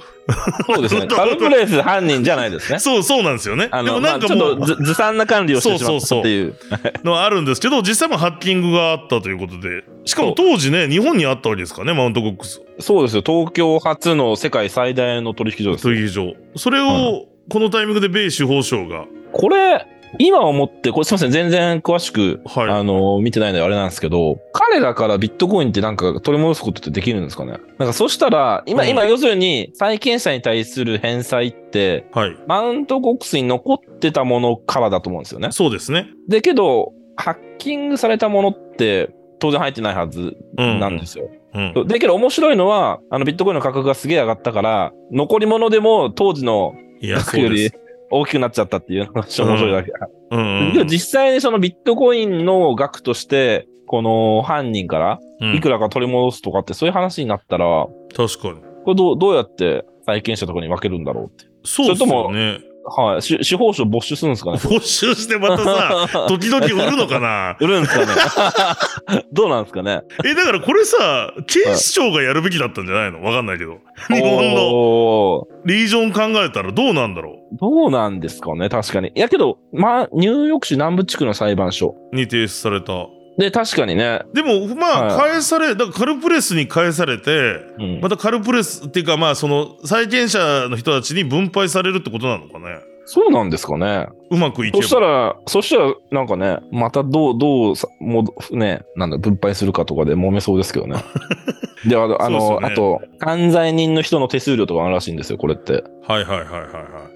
[0.66, 1.08] そうですね。
[1.12, 2.80] カルプレス犯人じゃないですね。
[2.80, 3.70] そう、そうなんですよね。
[3.72, 6.56] でもまあ、ちょっなんかもう、とずずさんな管理をしてしまったっていう。
[7.04, 12.62] のはあるんですけど、実際もハッキングがあったということで、しかも当時ね、日本にあったわけですからね、マウントゴックス。
[12.80, 13.24] そうですよ。
[13.26, 15.94] 東京初の世界最大の取引所ですよ。
[15.94, 16.34] 取引所。
[16.56, 19.86] それはを、このタイミングで米司法省が、これ、
[20.20, 27.54] 今思って、これすみません、全然詳しく、はいあの、見てないのであれなんですけど、彼らからビットコインってなんか取り戻すことってできるんですかね？
[27.78, 32.36] なんかそしたら、今、うん今、要するに、債権者に対する返済って、はい。
[32.48, 35.50] マウントゴックスに残ってたものからだと思うんですよね。
[35.52, 36.08] そうですね。
[36.28, 39.10] で、けど、ハッキングされたものって、
[39.40, 40.80] 当然入ってないはずうん。
[40.80, 41.30] なんですよ。
[41.54, 41.88] うん。
[41.88, 47.81] で、けど面白いのは、あの、ビットコインの価格がすげえ上がったから、残り物でも当時のいや、額よりそうです。
[48.12, 49.92] 大きくなっちゃったっていうのが面白いだけ。
[50.32, 58.62] うん実際にそのビットコインの額として、この犯人からうんいくらか取り戻すとかってそういう話になったら、こ確かに。
[58.88, 61.46] れどうどうやって債権者とかに分けるんだろうって。
[61.64, 62.60] そうですよね。
[62.84, 63.22] はい。
[63.22, 64.60] し司法省没収するんですかね？
[64.64, 67.56] 没収してまたさ、 時々売るのかな？
[67.60, 69.26] 売るんですかね？
[69.32, 70.02] どうなんですかね？
[70.26, 73.22] え、だからこれさ、警視庁がやるべきだったんじゃないの？
[73.24, 73.78] わかんないけど。
[74.10, 78.70] 日本のリージョン考えたらどうなんだろどうなんですかね？
[78.70, 79.12] 確かに。
[79.14, 81.96] いやけど、まあ、ニューヨーク市南部地区の裁判所。
[82.12, 82.94] うに提出された。
[83.42, 84.22] で、確かにね。
[84.34, 87.32] でも、まあ、は返され、だからカルプレスに返されて、
[87.80, 92.80] うんまたカルプレスっていうか、まあ、その、債権者の人たちに分配されるってことなのかね。
[93.06, 94.08] そうなんですかね。
[94.30, 94.84] うまくいけば。
[94.84, 100.98] そしたら、そしたら、なんかね、またどう、どうさ、もう、ね、なんだ、分配するかとかで揉めそうですけどね。
[101.90, 105.84] で、あの、あの、ねあと、犯罪人の人の手数料とかあるらしいんですよ、これって。
[106.08, 106.60] はいはいはいはいは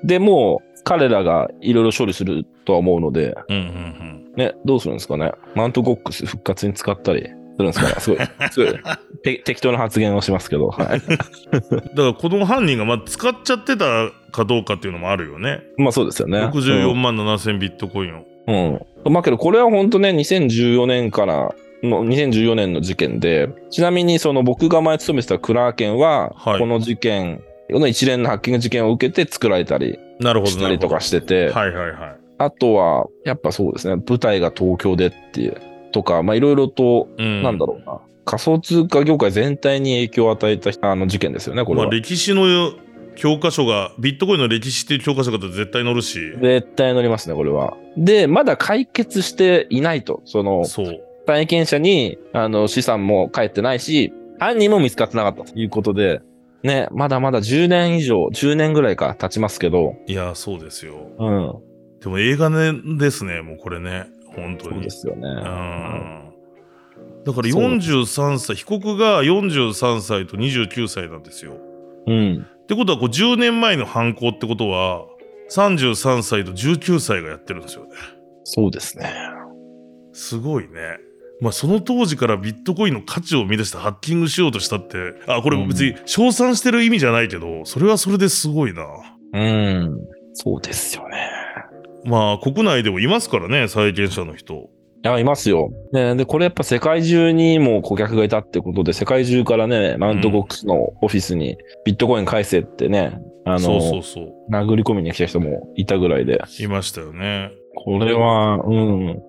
[0.03, 0.07] い。
[0.07, 4.34] で、もう、彼らがいろいろ処理するとは思うので、うんうんうん。
[4.38, 5.32] ね、どうするんですかね。
[5.56, 7.28] マウントゴックス復活に使ったりす
[7.58, 7.96] るんですかね。
[8.00, 8.20] すごい、
[8.52, 8.74] すごい、
[9.24, 11.02] て適当な発言をしますけど、はい。
[11.02, 15.64] だからこの犯人がまあ使っちゃってたかどうかっていうのもあるよね。
[15.78, 16.40] まあそうですよね。
[16.46, 18.26] 64万7千ビットコインを。
[18.48, 18.56] うん。
[19.06, 19.14] うん。
[19.14, 32.16] まあけど、これは本当ね、2014年からの、2014年の事件で、ちなみにその僕が前勤めてたクラーケンは、はいこの事件、この一連のハッキング事件を受けて作られたりなるほどしたりとかしてて、はいはいはい。
[32.38, 35.61] あとは、やっぱそうですね、舞台が東京でっていう、
[35.91, 41.86] とか、まあいろいろと、うん、なんだろうな、仮想通貨業界全体に影響を与えたあの事件ですよね、これは。
[41.86, 42.74] まあ歴史の
[43.16, 46.20] 教科書が、ビットコインの歴史っていう教科書が絶対載るし。
[46.41, 47.76] 絶対乗りますね、これは。
[47.97, 50.22] で、まだ解決していないと。
[50.26, 51.01] その、そう。
[51.26, 56.22] 体験者にあの資産も返ってないし、犯人も見つかってなかったということで、
[56.66, 60.95] ね、まだまだ10年以上、10年ぐらいか経ちますけど、いや、そうですよ。
[61.20, 61.53] うん。
[62.01, 64.05] でも映画ねですね、もうこれね。
[64.36, 64.74] 本当に。
[64.74, 65.22] そうですよね。
[65.22, 66.26] うん
[67.26, 71.57] だからそう43歳、被告が43歳と29歳なんですよ。
[72.05, 72.45] うん。
[72.45, 75.05] ってことは、こう10年前の犯行ってことは、
[75.51, 77.91] 33歳と19歳がやってるんですよね。
[78.43, 79.11] そうですね。
[80.13, 80.97] すごいね。
[81.42, 88.86] まあ、その当時からビットコインの価値を生み出してハッキングしようとしたって、あ、これ別に称賛してる意味じゃないけど、それはそれですごいな。
[89.34, 89.98] うん。
[90.34, 91.30] そうですよね。
[92.06, 94.54] まあ、国内でもいますからね、債権者の人。
[94.54, 95.72] いや、いますよ。
[95.92, 104.52] ね、で、これやっぱ世界中にも顧客がいたってことで、世界中からね、マウントボックスのオフィスにビットコイン返せってね、あの、そうそうそう。
[104.52, 107.52] 殴り込みに来た人もいたぐらいで、いましたよね。
[107.76, 109.20] これは、うん。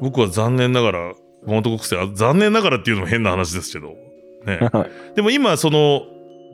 [0.00, 1.14] 僕は残念ながら、
[1.46, 3.94] マウントコックスで、あ残念ながらっていうのも変な話ですけど。
[4.44, 4.60] ね。
[5.14, 6.02] でも今、その、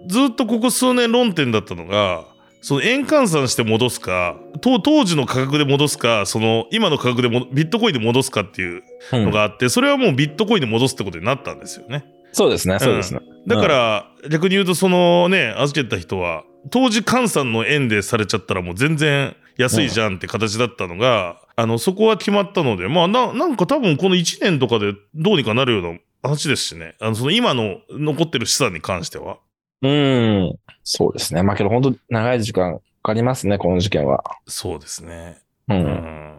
[0.08, 2.24] ずっとここ数年論点だったのが、
[2.60, 8.82] その円換算して戻すか、当当時の価格で戻すか、その今の価格でもビットコインで戻すかっていう
[9.12, 12.04] うんのがあって、それはもうビットコインで戻すってことになったんですよね。
[12.32, 13.20] そうですね、そうですね。
[13.46, 26.94] だから、逆に言うと、そのね、預けた人は、当時換算の円でされちゃったらもう全然安いじゃんって形だったのが、あの、そこは決まったので、まあな、なんか多分この1年とかでどうにかなるような話ですしね。
[27.00, 29.38] あの、その今の残ってる資産に関しては。
[29.82, 30.54] うん。
[30.84, 31.42] そうですね。
[31.42, 34.22] まあけど本当長い時間かかりますね、この事件は。
[34.46, 35.38] そうですね。
[35.68, 35.74] う。
[35.74, 36.31] うん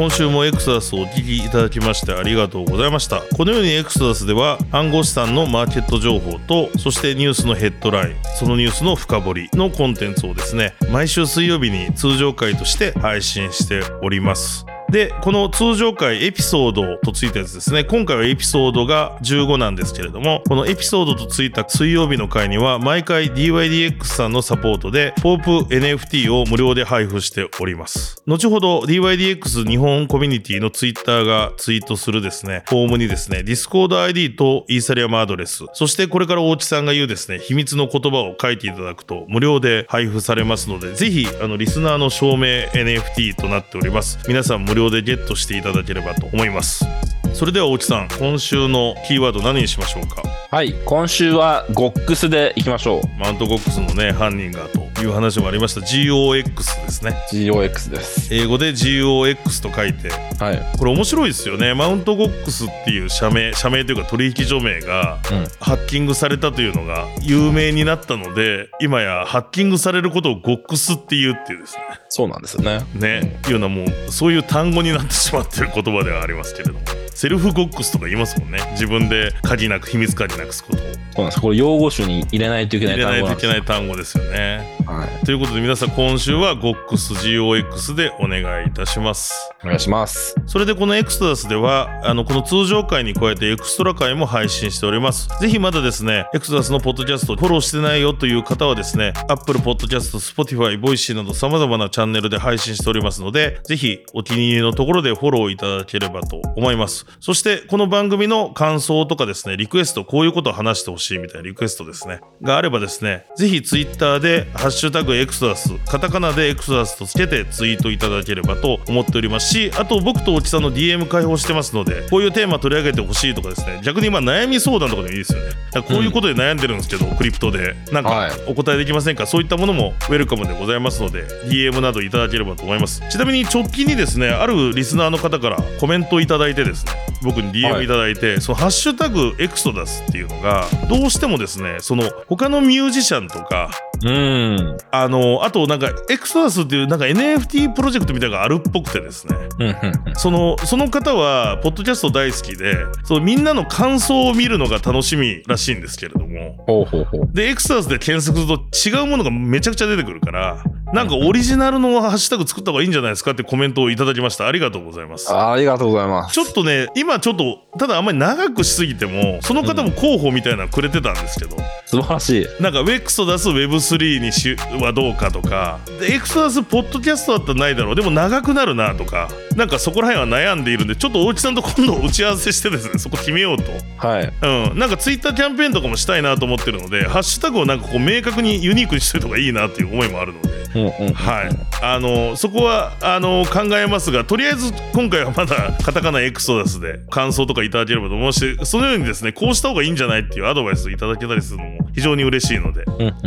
[0.00, 3.20] 今週もエクサダスをお聞きいただきましてありがとうございました。
[3.36, 14.64] このようにエクサダスでは暗号資産のマーケット情報と、そしてニュースのヘッドライン、そのニュースの深掘りのコンテンツをですね、毎週水曜日に通常回として配信しております。
[14.90, 17.84] で、この通常回エピソードとついたやつですね。
[17.84, 28.20] 今回はエピソードが15なんですけれども、このエピソードとついた水曜日の回には、毎回 DYDX さんのサポートで、ポープ NFT を無料で配布しております。
[28.26, 44.18] 後ほど DYDX 日本コミュニティのツイッターがツイートするですね、フォームにですね、Discord ID とイーサリアムアドレス、そしてこれから大地さんが言うですね、秘密の言葉を書いていただくと無料で配布されますので、ぜひ、あの、リスナーの証明 NFT となっております。
[44.26, 46.86] 皆さん無料でゲットしていただければと思います。
[47.34, 50.22] それでは大地さん、今週のキーワード何にしましょうか？
[50.50, 50.74] はい。
[50.84, 53.20] 今週はゴックスでいきましょう。
[53.20, 57.16] マウントゴックスのね、犯人がという話もありました GOX ですね。
[57.32, 58.32] GOX です。
[58.34, 60.78] 英語で GOX と書いて、はい。
[60.78, 61.74] これ面白いですよね。
[61.74, 65.46] マウントゴックスっていう社名、社名というか取引所名がうん。
[65.60, 71.76] ハッキングされたというのが有名になったので、今やハッキングされることをゴックスっていうっていうです
[72.08, 72.80] そうなんですよね。
[72.94, 73.20] ね。
[73.20, 76.80] ね、いうのはもうそういう単語になってしまってる言葉ではありますけれども。
[77.20, 81.40] セルフゴックスとか言いますもんね自分で鍵なく秘密鍵なくすことをそうなんです。
[81.40, 84.16] これ用語集に入れないといけない入れないといけ単語なんです。
[84.16, 85.24] ない単語ですよねはい。
[85.24, 90.34] ということで皆さん今週は GOXGOX でお願いいたしますお願いします。
[90.46, 119.48] それでこのエクソダスではあのこの通常回に加えてエクストラ回も配信しておりますぜひまだですねエクソダスのポッドキャストフォローしてないよという方はですね Apple Podcast、Spotify、Voicy など様々なチャンネルで配信しておりますのでぜひお気に入りのところでフォローいただければと思いますそしてこの番組の感想とかですねリクエストこういうことを話してほしいみたいなリクエストですねがあればですねぜひ Twitter でハッシュタグエクストラスカタカナでエクストラスとつけてツイートいただければと思っております。
[119.52, 123.80] しあと僕と大木さんの DM 開放してますのでこういうテーマ取り上げてほしいとかですね。
[123.82, 125.50] 逆に今悩み相談とかでもいいですよね。
[125.82, 127.74] こういうことで悩んでるんですけど、クリプトで。
[127.92, 128.30] なんはい。
[128.30, 133.02] かお答えできませんか、そういったものもウェルカムでございますので DM などいただければと思います。
[133.10, 137.84] ちなみに直近にですねあるリスナーの方からコメントをいただいてですね僕には DM い。
[137.84, 143.70] いただいて、そのハッシュタグエクソダスっていうのがどうしてもですねその他のミュージシャンとか
[144.02, 144.78] うーん。
[144.90, 149.36] あのあとなんかエクソダスっていうなんか NFT プロジェクトみたいなのがあるっぽくてですね。
[149.58, 149.74] うんうん
[150.08, 150.14] うん。
[150.16, 156.29] そのその方はポッドキャスト大好きでそのみんなの感想を見るのが楽しみらしいんですけれども
[156.66, 157.28] ほうほうほう。
[157.32, 160.62] でエクソダスで検索すると違うものがめちゃくちゃ出てくるから
[160.92, 164.46] なんかオリジナルのハッシュタグ作った方がいいんじゃないですかってコメントをいただきました。
[164.48, 165.32] ありがとうございます。
[165.32, 166.34] あありがとうございます。
[166.34, 171.56] ちょっとね今ちょっとただあんまり長くしすぎてもその方も候補みたいなのくれてたんですけど、
[171.86, 172.62] 素晴らしい。
[172.62, 175.78] なんかウェクソダス Web3 にしはどうかとか。
[176.00, 177.94] でエクソダスポッドキャストだったらないだろう。
[177.94, 179.28] でも長くなるなとか。
[179.56, 183.64] なんかそこら辺は悩んでいるんでちょっと大木さんと今度打ち合わせしてですねそこ決めようと。
[183.96, 184.32] はい。
[184.70, 190.50] うん、なんかツイッターキャンペーンとかもしたいなと思ってるので、ハッシュタグをなんかこう明確にユニークにしといた方がいいなっていう思いもあるので。
[190.70, 202.84] はい、あのそこはあの考えますが、とりあえず今回はまだカタカナエクソダスで感想とかいただければと思うし、そのようにですね、こうした方がいいんじゃないっていうアドバイスいただけたりするのも非常に嬉しいので。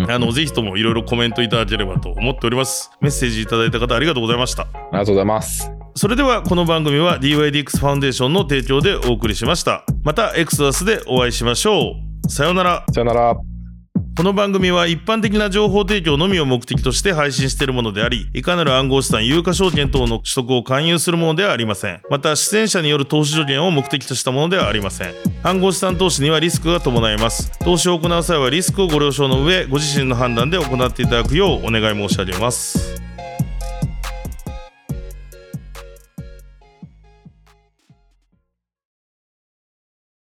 [0.07, 2.91] ああのぜひともいろいろコメントいただければと思っております。
[3.01, 4.67] メッセージいただいた方ありがとうございました。
[4.93, 5.71] りがとうございます。
[5.95, 9.83] それではこの番組は DYDX ファウンデーションの提供でお送りしました。
[10.03, 12.12] またエクソダスでお会いしましょう。
[12.27, 12.85] さようなら。
[12.91, 13.35] さよなら。
[14.15, 22.01] この番組は一般的な情報提供のみを目的として配信しているものであり、いかなる暗号資産、有価証券等の取得を勧誘するものではありません。
[22.11, 25.13] また、出演者による投資助言を目的としたものではありません。
[25.41, 27.57] 暗号資産投資にはリスクが伴います。
[27.59, 33.12] 投資を行う際はリスクをご了承の上、ご自身の判断で行っていただくようお願い申し上げます。